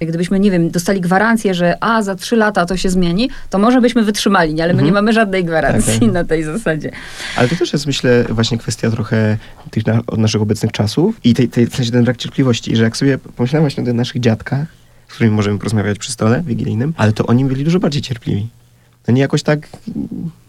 [0.00, 3.80] Gdybyśmy, nie wiem, dostali gwarancję, że a, za trzy lata to się zmieni, to może
[3.80, 4.62] byśmy wytrzymali, nie?
[4.62, 4.86] ale my mhm.
[4.86, 6.12] nie mamy żadnej gwarancji tak, tak.
[6.12, 6.90] na tej zasadzie.
[7.36, 9.38] Ale to też jest, myślę, właśnie kwestia trochę
[9.70, 12.82] tych na, od naszych obecnych czasów i tej, tej, w sensie ten brak cierpliwości, że
[12.82, 14.66] jak sobie pomyślałem właśnie o tych naszych dziadkach,
[15.08, 18.48] z którymi możemy porozmawiać przy stole wigilijnym, ale to oni byli dużo bardziej cierpliwi.
[19.08, 19.68] No nie jakoś tak,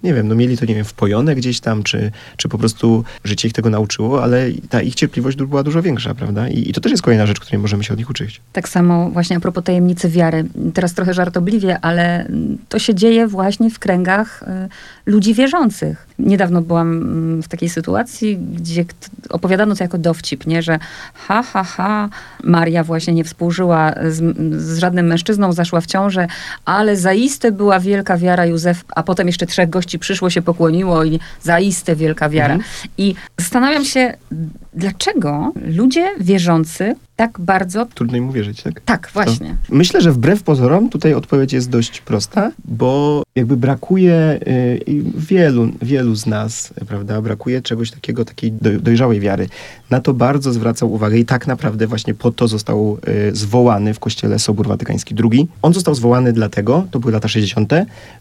[0.04, 3.48] nie wiem, no mieli to, nie wiem, wpojone gdzieś tam, czy, czy po prostu życie
[3.48, 6.48] ich tego nauczyło, ale ta ich cierpliwość była dużo większa, prawda?
[6.48, 8.42] I, I, to też jest kolejna rzecz, której możemy się od nich uczyć.
[8.54, 10.46] Tak samo właśnie a propos tajemnicy wiary.
[10.74, 12.28] Teraz trochę żartobliwie, ale
[12.70, 14.70] to się dzieje właśnie w kręgach y,
[15.06, 16.08] ludzi wierzących.
[16.20, 18.86] Niedawno byłam mm, w takiej sytuacji, gdzie
[19.30, 20.62] opowiadano to jako dowcip, nie?
[20.62, 20.80] Że
[21.14, 22.10] ha, ha, ha,
[22.44, 26.28] Maria właśnie nie współżyła z, z żadnym mężczyzną, zaszła w ciążę,
[26.66, 31.20] ale zaiste była wielka wiara Józef, a potem jeszcze trzech gości przyszło, się pokłoniło i
[31.42, 32.54] zaiste wielka wiara.
[32.54, 32.72] Mhm.
[32.98, 34.14] I zastanawiam się,
[34.74, 37.86] dlaczego ludzie wierzący tak bardzo...
[37.86, 38.82] Trudno im uwierzyć, tak?
[38.82, 39.50] Tak, właśnie.
[39.50, 45.72] To myślę, że wbrew pozorom tutaj odpowiedź jest dość prosta, bo jakby brakuje y, wielu,
[45.82, 48.52] wielu z nas, prawda, brakuje czegoś takiego, takiej
[48.82, 49.50] dojrzałej wiary.
[49.94, 52.98] Na to bardzo zwracał uwagę i tak naprawdę właśnie po to został
[53.30, 55.48] y, zwołany w kościele Sobór Watykański II.
[55.62, 57.74] On został zwołany dlatego, to były lata 60.,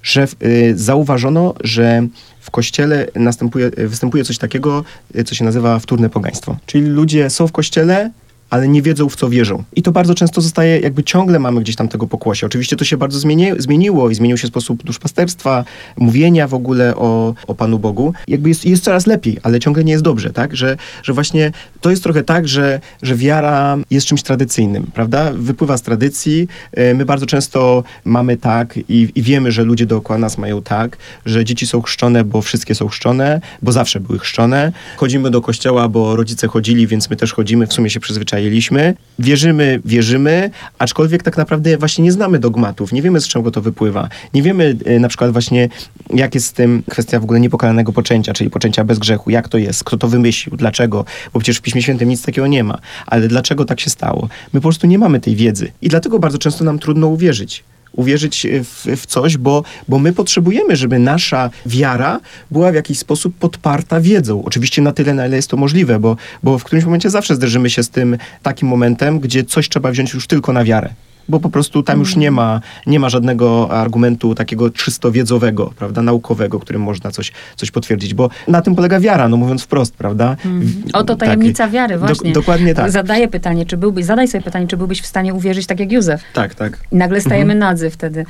[0.03, 2.07] że y, zauważono, że
[2.41, 4.85] w kościele następuje, występuje coś takiego,
[5.27, 6.57] co się nazywa wtórne pogaństwo.
[6.67, 8.11] Czyli ludzie są w kościele,
[8.53, 9.65] ale nie wiedzą, w co wierzą.
[9.77, 12.47] I to bardzo często zostaje, jakby ciągle mamy gdzieś tam tego pokłosie.
[12.47, 15.65] Oczywiście to się bardzo zmieni, zmieniło i zmienił się sposób duszpasterstwa,
[15.97, 18.13] mówienia w ogóle o, o Panu Bogu.
[18.29, 20.57] Jakby jest, jest coraz lepiej, ale ciągle nie jest dobrze, tak?
[20.57, 25.33] Że, że właśnie to jest trochę tak, że, że wiara jest czymś tradycyjnym, prawda?
[25.35, 26.49] Wypływa z tradycji.
[26.73, 30.97] E, my bardzo często mamy tak i, i wiemy, że ludzie dookoła nas mają tak,
[31.27, 34.73] że dzieci są chrzczone, bo wszystkie są chrzczone, bo zawsze były chrzczone.
[34.97, 37.67] Chodzimy do kościoła, bo rodzice chodzili, więc my też chodzimy.
[37.67, 38.95] W sumie się przyzwyczailiśmy zajęliśmy.
[39.19, 44.09] Wierzymy, wierzymy, aczkolwiek tak naprawdę właśnie nie znamy dogmatów, nie wiemy z czego to wypływa.
[44.35, 45.69] Nie wiemy e, na przykład właśnie,
[46.15, 49.59] jak jest z tym kwestia w ogóle niepokalanego poczęcia, czyli poczęcia bez grzechu, jak to
[49.59, 52.79] jest, kto to wymyślił, dlaczego, bo przecież w Piśmie Świętym nic takiego nie ma.
[53.07, 54.29] Ale dlaczego tak się stało?
[54.53, 58.47] My po prostu nie mamy tej wiedzy i dlatego bardzo często nam trudno uwierzyć uwierzyć
[58.65, 64.01] w, w, coś, bo, bo my potrzebujemy, żeby nasza wiara była w jakiś sposób podparta
[64.01, 64.45] wiedzą.
[64.45, 67.71] Oczywiście na tyle, na ile jest to możliwe, bo, bo w którymś momencie zawsze zderzymy
[67.71, 70.91] się z tym takim momentem, gdzie coś trzeba wziąć już tylko na wiarę
[71.29, 76.03] bo po prostu tam już nie ma, nie ma żadnego argumentu takiego czysto wiedzowego, prawda,
[76.03, 80.37] naukowego, którym można coś, coś potwierdzić, bo na tym polega wiara, no mówiąc wprost, prawda?
[80.45, 80.73] Mm.
[80.93, 82.33] Oto tajemnica tak, wiary, właśnie.
[82.33, 82.91] Do, dokładnie tak.
[82.91, 86.23] Zadaję pytanie, czy byłbyś, zadaj sobie pytanie, czy byłbyś w stanie uwierzyć tak jak Józef?
[86.35, 86.79] Tak, tak.
[86.93, 87.59] I nagle stajemy mhm.
[87.59, 88.25] nadzy wtedy.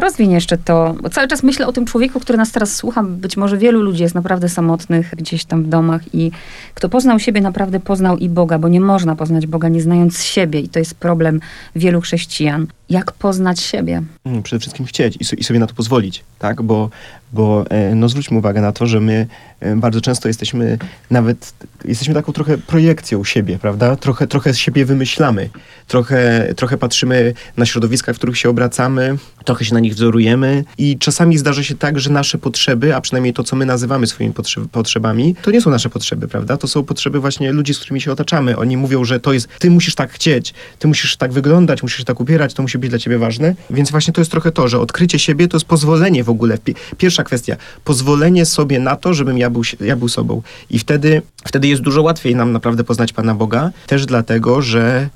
[0.00, 3.02] Rozwiń jeszcze to, bo cały czas myślę o tym człowieku, który nas teraz słucha.
[3.02, 6.30] Być może wielu ludzi jest naprawdę samotnych gdzieś tam w domach i
[6.74, 10.60] kto poznał siebie, naprawdę poznał i Boga, bo nie można poznać Boga nie znając siebie
[10.60, 11.40] i to jest problem
[11.76, 12.66] wielu chrześcijan.
[12.90, 14.02] Jak poznać siebie?
[14.24, 16.62] Mm, przede wszystkim chcieć i sobie na to pozwolić, tak?
[16.62, 16.90] Bo,
[17.32, 19.26] bo e, no zwróćmy uwagę na to, że my
[19.60, 20.78] e, bardzo często jesteśmy
[21.10, 23.96] nawet, jesteśmy taką trochę projekcją siebie, prawda?
[23.96, 25.50] Trochę, trochę siebie wymyślamy.
[25.86, 30.98] Trochę, trochę patrzymy na środowiska, w których się obracamy, trochę się na nich wzorujemy i
[30.98, 34.64] czasami zdarza się tak, że nasze potrzeby, a przynajmniej to, co my nazywamy swoimi potrzeb,
[34.72, 36.56] potrzebami, to nie są nasze potrzeby, prawda?
[36.56, 38.56] To są potrzeby właśnie ludzi, z którymi się otaczamy.
[38.56, 42.20] Oni mówią, że to jest, ty musisz tak chcieć, ty musisz tak wyglądać, musisz tak
[42.20, 43.54] ubierać, to musi być dla ciebie ważne.
[43.70, 46.58] Więc właśnie to jest trochę to, że odkrycie siebie to jest pozwolenie w ogóle.
[46.98, 50.42] Pierwsza kwestia, pozwolenie sobie na to, żebym ja był, ja był sobą.
[50.70, 55.08] I wtedy, wtedy jest dużo łatwiej nam naprawdę poznać Pana Boga, też dlatego, że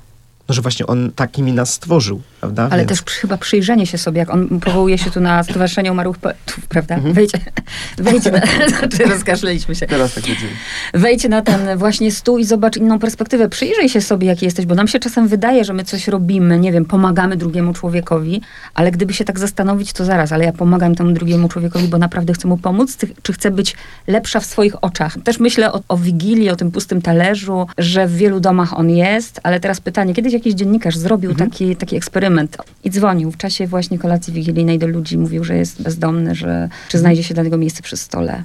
[0.49, 2.67] no, że właśnie on takimi nas stworzył, prawda?
[2.71, 2.89] Ale Więc...
[3.03, 6.95] też chyba przyjrzenie się sobie, jak on powołuje się tu na Stowarzyszenie Umarłych Poetów, prawda?
[6.95, 7.13] Mhm.
[7.13, 7.31] Wejdź,
[7.97, 8.41] wejdź na...
[8.79, 9.87] znaczy rozkaszleliśmy się.
[9.87, 10.51] Teraz tak widzimy.
[10.93, 13.49] Wejdź na ten właśnie stół i zobacz inną perspektywę.
[13.49, 16.71] Przyjrzyj się sobie, jaki jesteś, bo nam się czasem wydaje, że my coś robimy, nie
[16.71, 18.41] wiem, pomagamy drugiemu człowiekowi,
[18.73, 22.33] ale gdyby się tak zastanowić, to zaraz, ale ja pomagam temu drugiemu człowiekowi, bo naprawdę
[22.33, 23.75] chcę mu pomóc, czy chcę być
[24.07, 25.17] lepsza w swoich oczach?
[25.23, 29.39] Też myślę o, o Wigilii, o tym pustym talerzu, że w wielu domach on jest,
[29.43, 31.49] ale teraz pytanie, kiedyś jakiś dziennikarz zrobił mhm.
[31.49, 35.81] taki, taki eksperyment i dzwonił w czasie właśnie kolacji wigilijnej do ludzi, mówił, że jest
[35.81, 38.43] bezdomny, że czy znajdzie się dla niego miejsce przy stole.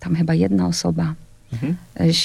[0.00, 1.14] Tam chyba jedna osoba
[1.52, 1.76] mhm.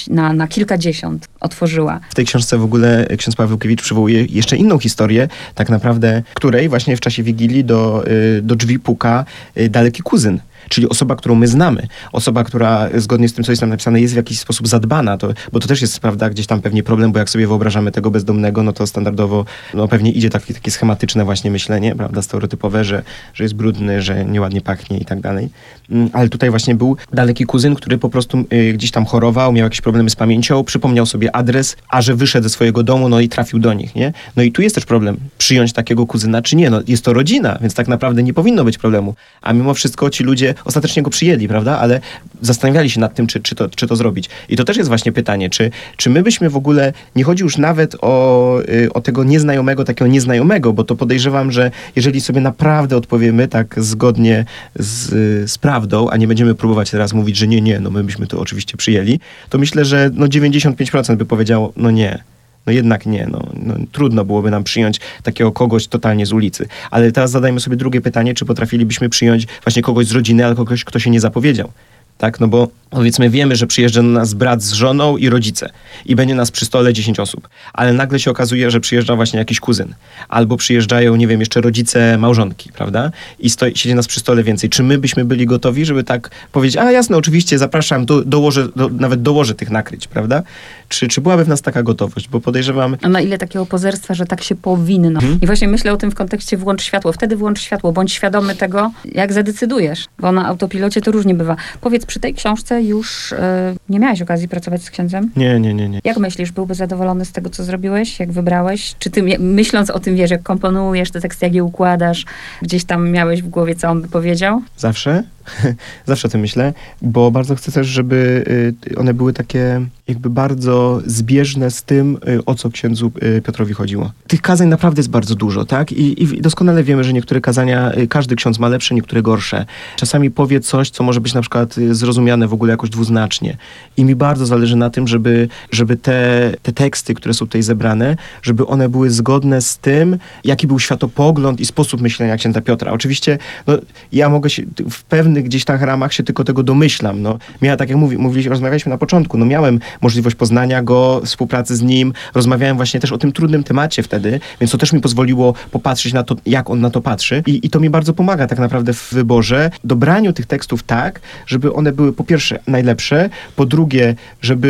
[0.08, 2.00] na, na kilkadziesiąt otworzyła.
[2.10, 6.96] W tej książce w ogóle ksiądz Pawełkiewicz przywołuje jeszcze inną historię, tak naprawdę, której właśnie
[6.96, 9.24] w czasie Wigilii do, y, do drzwi puka
[9.56, 10.40] y, daleki kuzyn
[10.70, 14.14] czyli osoba, którą my znamy, osoba, która zgodnie z tym, co jest tam napisane, jest
[14.14, 17.18] w jakiś sposób zadbana, to, bo to też jest, prawda, gdzieś tam pewnie problem, bo
[17.18, 19.44] jak sobie wyobrażamy tego bezdomnego, no to standardowo,
[19.74, 23.02] no pewnie idzie takie, takie schematyczne właśnie myślenie, prawda, stereotypowe, że,
[23.34, 25.48] że jest brudny, że nieładnie pachnie i tak dalej.
[25.90, 29.64] Mm, ale tutaj właśnie był daleki kuzyn, który po prostu y, gdzieś tam chorował, miał
[29.64, 33.28] jakieś problemy z pamięcią, przypomniał sobie adres, a że wyszedł ze swojego domu, no i
[33.28, 34.12] trafił do nich, nie?
[34.36, 36.70] No i tu jest też problem, przyjąć takiego kuzyna, czy nie?
[36.70, 39.14] No jest to rodzina, więc tak naprawdę nie powinno być problemu.
[39.42, 41.78] A mimo wszystko ci ludzie ostatecznie go przyjęli, prawda?
[41.78, 42.00] Ale
[42.40, 44.28] zastanawiali się nad tym, czy, czy, to, czy to zrobić.
[44.48, 47.58] I to też jest właśnie pytanie, czy, czy my byśmy w ogóle, nie chodzi już
[47.58, 52.96] nawet o, y, o tego nieznajomego, takiego nieznajomego, bo to podejrzewam, że jeżeli sobie naprawdę
[52.96, 54.44] odpowiemy tak zgodnie
[54.76, 58.26] z, z prawdą, a nie będziemy próbować teraz mówić, że nie, nie, no my byśmy
[58.26, 62.24] to oczywiście przyjęli, to myślę, że no 95% by powiedziało, no nie,
[62.66, 66.68] no jednak nie, no, no, trudno byłoby nam przyjąć takiego kogoś totalnie z ulicy.
[66.90, 70.84] Ale teraz zadajmy sobie drugie pytanie, czy potrafilibyśmy przyjąć właśnie kogoś z rodziny, ale kogoś,
[70.84, 71.72] kto się nie zapowiedział
[72.20, 72.40] tak?
[72.40, 75.70] No bo powiedzmy wiemy, że przyjeżdża do nas brat z żoną i rodzice
[76.06, 79.60] i będzie nas przy stole 10 osób, ale nagle się okazuje, że przyjeżdża właśnie jakiś
[79.60, 79.94] kuzyn
[80.28, 83.10] albo przyjeżdżają, nie wiem, jeszcze rodzice małżonki, prawda?
[83.38, 84.70] I stoi, siedzi nas przy stole więcej.
[84.70, 88.88] Czy my byśmy byli gotowi, żeby tak powiedzieć, a jasne, oczywiście, zapraszam, do, dołożę, do,
[88.88, 90.42] nawet dołożę tych nakryć, prawda?
[90.88, 92.28] Czy, czy byłaby w nas taka gotowość?
[92.28, 92.96] Bo podejrzewam...
[93.02, 95.20] A na ile takiego pozerstwa, że tak się powinno?
[95.20, 95.38] Hmm?
[95.42, 97.12] I właśnie myślę o tym w kontekście włącz światło.
[97.12, 101.56] Wtedy włącz światło, bądź świadomy tego, jak zadecydujesz, bo na autopilocie to różnie bywa.
[101.80, 105.30] Powiedz, przy tej książce już e, nie miałeś okazji pracować z księdzem?
[105.36, 106.00] Nie, nie, nie, nie.
[106.04, 108.94] Jak myślisz, byłby zadowolony z tego, co zrobiłeś, jak wybrałeś?
[108.98, 112.24] Czy ty, myśląc o tym, wiesz, jak komponujesz te teksty, jak je układasz,
[112.62, 114.62] gdzieś tam miałeś w głowie, co on by powiedział?
[114.76, 115.22] Zawsze.
[116.06, 116.72] Zawsze o tym myślę,
[117.02, 118.44] bo bardzo chcę też, żeby
[118.90, 123.74] y, one były takie jakby bardzo zbieżne z tym, y, o co księdzu y, Piotrowi
[123.74, 124.12] chodziło.
[124.26, 125.92] Tych kazań naprawdę jest bardzo dużo, tak?
[125.92, 129.66] I, I, doskonale wiemy, że niektóre kazania, każdy ksiądz ma lepsze, niektóre gorsze.
[129.96, 133.56] Czasami powie coś, co może być na przykład zrozumiane w ogóle jakoś dwuznacznie.
[133.96, 138.16] I mi bardzo zależy na tym, żeby, żeby te, te teksty, które są tutaj zebrane,
[138.42, 142.92] żeby one były zgodne z tym, jaki był światopogląd i sposób myślenia księdza Piotra.
[142.92, 143.78] Oczywiście, no,
[144.12, 147.22] ja mogę się w pewnym pewnych gdzieś tam ramach się tylko tego domyślam.
[147.22, 151.76] No, miałem, tak jak mówi, mówiliśmy, rozmawialiśmy na początku, no miałem możliwość poznania go, współpracy
[151.76, 155.54] z nim, rozmawiałem właśnie też o tym trudnym temacie wtedy, więc to też mi pozwoliło
[155.70, 158.58] popatrzeć na to, jak on na to patrzy i, i to mi bardzo pomaga tak
[158.58, 164.14] naprawdę w wyborze, dobraniu tych tekstów tak, żeby one były po pierwsze najlepsze, po drugie,
[164.42, 164.68] żeby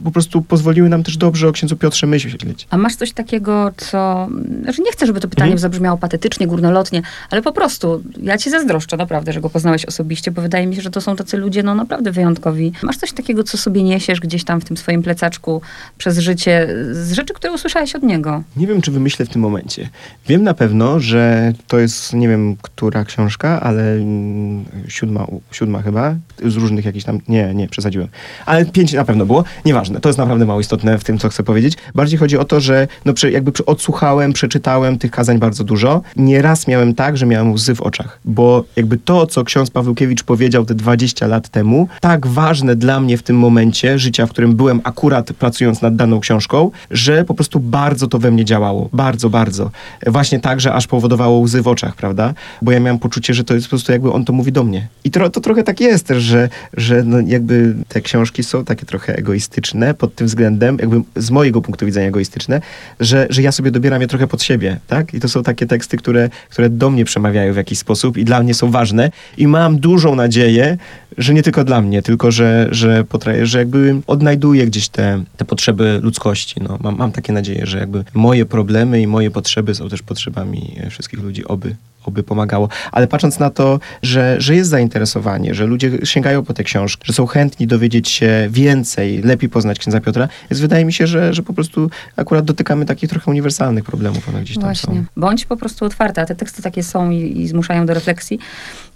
[0.00, 2.66] y, po prostu pozwoliły nam też dobrze o księdzu Piotrze myśleć.
[2.70, 4.28] A masz coś takiego, co...
[4.62, 5.58] Znaczy nie chcę, żeby to pytanie mhm.
[5.58, 10.30] zabrzmiało patetycznie, górnolotnie, ale po prostu ja ci zazdroszczę naprawdę, że go poznałeś poznałeś osobiście,
[10.30, 12.72] bo wydaje mi się, że to są tacy ludzie, no naprawdę wyjątkowi.
[12.82, 15.62] Masz coś takiego, co sobie niesiesz gdzieś tam w tym swoim plecaczku
[15.98, 18.42] przez życie, z rzeczy, które usłyszałeś od niego?
[18.56, 19.88] Nie wiem, czy wymyślę w tym momencie.
[20.28, 26.14] Wiem na pewno, że to jest, nie wiem, która książka, ale mm, siódma, siódma chyba,
[26.44, 28.08] z różnych jakichś tam, nie, nie, przesadziłem.
[28.46, 29.44] Ale pięć na pewno było.
[29.64, 31.76] Nieważne, to jest naprawdę mało istotne w tym, co chcę powiedzieć.
[31.94, 36.02] Bardziej chodzi o to, że no, jakby odsłuchałem, przeczytałem tych kazań bardzo dużo.
[36.16, 40.22] Nieraz miałem tak, że miałem łzy w oczach, bo jakby to, co książka ksiądz Pawłkiewicz
[40.22, 44.56] powiedział te 20 lat temu, tak ważne dla mnie w tym momencie życia, w którym
[44.56, 48.88] byłem akurat pracując nad daną książką, że po prostu bardzo to we mnie działało.
[48.92, 49.70] Bardzo, bardzo.
[50.06, 52.34] Właśnie tak, że aż powodowało łzy w oczach, prawda?
[52.62, 54.88] Bo ja miałem poczucie, że to jest po prostu jakby on to mówi do mnie.
[55.04, 58.86] I to, to trochę tak jest też, że, że no jakby te książki są takie
[58.86, 62.60] trochę egoistyczne pod tym względem, jakby z mojego punktu widzenia egoistyczne,
[63.00, 65.14] że, że ja sobie dobieram je trochę pod siebie, tak?
[65.14, 68.42] I to są takie teksty, które, które do mnie przemawiają w jakiś sposób i dla
[68.42, 70.76] mnie są ważne i mam dużą nadzieję,
[71.18, 75.44] że nie tylko dla mnie, tylko że, że, potrafię, że jakby odnajduję gdzieś te, te
[75.44, 76.60] potrzeby ludzkości.
[76.60, 80.76] No, mam, mam takie nadzieję, że jakby moje problemy i moje potrzeby są też potrzebami
[80.90, 82.68] wszystkich ludzi, oby oby pomagało.
[82.92, 87.12] Ale patrząc na to, że, że jest zainteresowanie, że ludzie sięgają po te książki, że
[87.12, 91.42] są chętni dowiedzieć się więcej, lepiej poznać księdza Piotra, więc wydaje mi się, że, że
[91.42, 94.94] po prostu akurat dotykamy takich trochę uniwersalnych problemów, one gdzieś tam Właśnie.
[94.94, 95.04] są.
[95.16, 98.38] Bądź po prostu otwarta, a te teksty takie są i, i zmuszają do refleksji.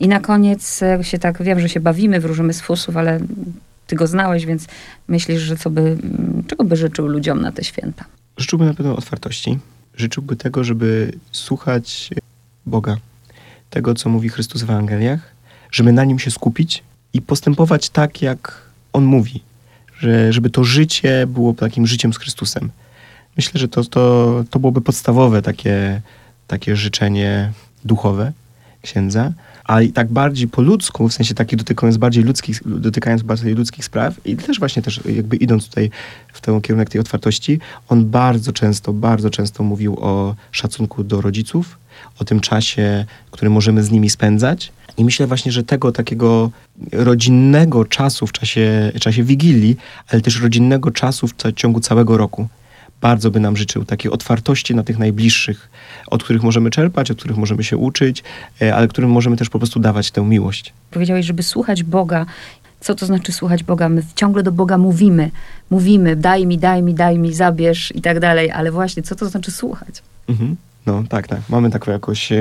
[0.00, 3.20] I na koniec e, się tak, wiem, że się bawimy, wróżymy z fusów, ale
[3.86, 4.66] ty go znałeś, więc
[5.08, 8.04] myślisz, że co by, mm, czego by życzył ludziom na te święta?
[8.36, 9.58] Życzyłby na pewno otwartości.
[9.96, 12.10] Życzyłby tego, żeby słuchać
[12.66, 12.96] Boga,
[13.70, 15.20] tego, co mówi Chrystus w Ewangeliach,
[15.70, 18.62] żeby na nim się skupić i postępować tak, jak
[18.92, 19.42] On mówi.
[19.98, 22.70] Że, żeby to życie było takim życiem z Chrystusem.
[23.36, 26.00] Myślę, że to, to, to byłoby podstawowe takie,
[26.46, 27.52] takie życzenie
[27.84, 28.32] duchowe
[28.82, 29.32] księdza,
[29.64, 33.84] a i tak bardziej po ludzku, w sensie taki dotykając bardziej ludzkich, dotykając bardziej ludzkich
[33.84, 35.90] spraw i też właśnie też jakby idąc tutaj
[36.32, 41.78] w ten kierunek tej otwartości, on bardzo często, bardzo często mówił o szacunku do rodziców,
[42.18, 44.72] o tym czasie, który możemy z nimi spędzać.
[44.96, 46.50] I myślę właśnie, że tego takiego
[46.92, 49.76] rodzinnego czasu w czasie, czasie Wigilii,
[50.08, 52.48] ale też rodzinnego czasu w ciągu całego roku
[53.00, 55.70] bardzo by nam życzył takiej otwartości na tych najbliższych,
[56.06, 58.22] od których możemy czerpać, od których możemy się uczyć,
[58.62, 60.72] e, ale którym możemy też po prostu dawać tę miłość.
[60.90, 62.26] Powiedziałeś, żeby słuchać Boga.
[62.80, 63.88] Co to znaczy słuchać Boga?
[63.88, 65.30] My ciągle do Boga mówimy.
[65.70, 69.28] Mówimy, daj mi, daj mi, daj mi, zabierz i tak dalej, ale właśnie, co to
[69.28, 70.02] znaczy słuchać?
[70.28, 70.56] Mhm.
[70.86, 71.40] No tak, tak.
[71.48, 72.36] Mamy taką jakąś e,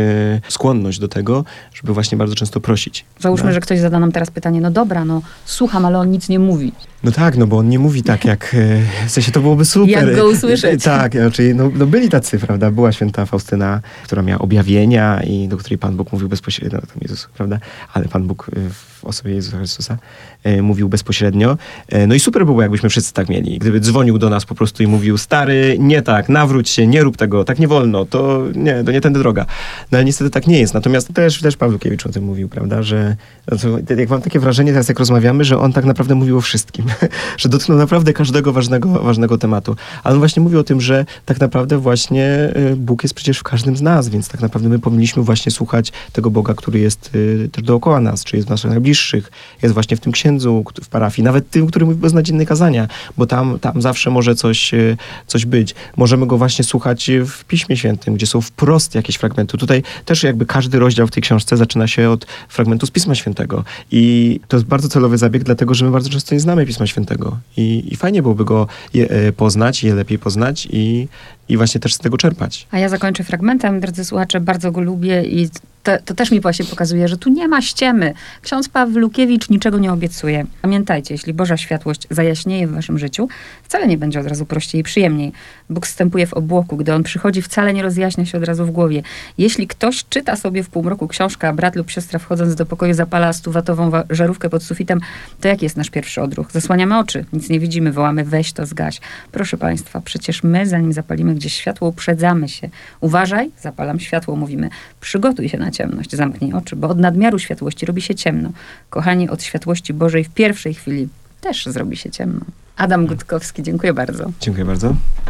[0.49, 3.05] skłonność do tego, żeby właśnie bardzo często prosić.
[3.19, 3.53] Załóżmy, no.
[3.53, 6.71] że ktoś zada nam teraz pytanie, no dobra, no słucham, ale on nic nie mówi.
[7.05, 9.89] No tak, no bo on nie mówi tak jak, e, w sensie to byłoby super.
[9.89, 10.83] Jak go usłyszeć.
[10.83, 15.57] Tak, znaczy, no, no byli tacy, prawda, była święta Faustyna, która miała objawienia i do
[15.57, 17.59] której Pan Bóg mówił bezpośrednio, no, tam Jezus, prawda,
[17.93, 19.97] ale Pan Bóg e, w osobie Jezusa Chrystusa
[20.43, 21.57] e, mówił bezpośrednio.
[21.89, 23.59] E, no i super było, jakbyśmy wszyscy tak mieli.
[23.59, 27.17] Gdyby dzwonił do nas po prostu i mówił, stary, nie tak, nawróć się, nie rób
[27.17, 29.45] tego, tak nie wolno, to nie, to nie tędy droga.
[29.91, 30.73] No ale niestety tak nie jest.
[30.73, 33.15] Natomiast też, też Pawlukiewicz o tym mówił, prawda, że
[33.51, 36.85] no jak mam takie wrażenie teraz, jak rozmawiamy, że on tak naprawdę mówił o wszystkim,
[37.37, 39.75] że dotknął naprawdę każdego ważnego, ważnego tematu.
[40.03, 43.43] Ale on właśnie mówił o tym, że tak naprawdę właśnie y, Bóg jest przecież w
[43.43, 47.49] każdym z nas, więc tak naprawdę my powinniśmy właśnie słuchać tego Boga, który jest y,
[47.51, 49.31] też dookoła nas, czy jest w naszych najbliższych,
[49.61, 52.87] jest właśnie w tym księdzu w parafii, nawet tym, który mówi beznadziejne kazania,
[53.17, 55.75] bo tam, tam zawsze może coś, y, coś być.
[55.97, 59.57] Możemy go właśnie słuchać w Piśmie Świętym, gdzie są wprost jakieś fragmenty.
[59.57, 63.63] Tutaj też jakby każdy rozdział w tej książce zaczyna się od fragmentu z Pisma Świętego.
[63.91, 67.37] I to jest bardzo celowy zabieg, dlatego że my bardzo często nie znamy Pisma Świętego.
[67.57, 71.07] I, i fajnie byłoby go je, e, poznać, je lepiej poznać i,
[71.49, 72.67] i właśnie też z tego czerpać.
[72.71, 75.49] A ja zakończę fragmentem, drodzy słuchacze, bardzo go lubię i
[75.85, 78.13] to, to, też mi właśnie pokazuje, że tu nie ma ściemy.
[78.41, 80.45] Ksiądz Pawlukiewicz niczego nie obiecuje.
[80.61, 83.27] Pamiętajcie, jeśli Boża światłość zajaśnieje w waszym życiu,
[83.63, 85.31] wcale nie będzie od razu prościej i przyjemniej.
[85.69, 86.77] Bóg wstępuje w obłoku.
[86.77, 89.03] Gdy On przychodzi, wcale nie rozjaśnia się od razu w głowie.
[89.37, 93.33] Jeśli ktoś czyta sobie w półmroku książkę, a brat lub siostra wchodząc do pokoju zapala
[93.33, 94.99] stuwatową żarówkę pod sufitem,
[95.41, 96.51] to jaki jest nasz pierwszy odruch?
[96.51, 98.99] Zasłaniamy oczy, nic nie widzimy, wołamy weź to zgaś.
[99.31, 102.69] Proszę Państwa, przecież my, zanim zapalimy gdzieś światło, uprzedzamy się.
[103.01, 104.69] Uważaj, zapalam światło, mówimy,
[105.01, 108.49] przygotuj się na ciemność, zamknij oczy, bo od nadmiaru światłości robi się ciemno.
[108.89, 111.07] Kochani, od światłości Bożej w pierwszej chwili
[111.41, 112.45] też zrobi się ciemno.
[112.77, 114.31] Adam Gutkowski, dziękuję bardzo.
[114.41, 114.95] Dziękuję bardzo.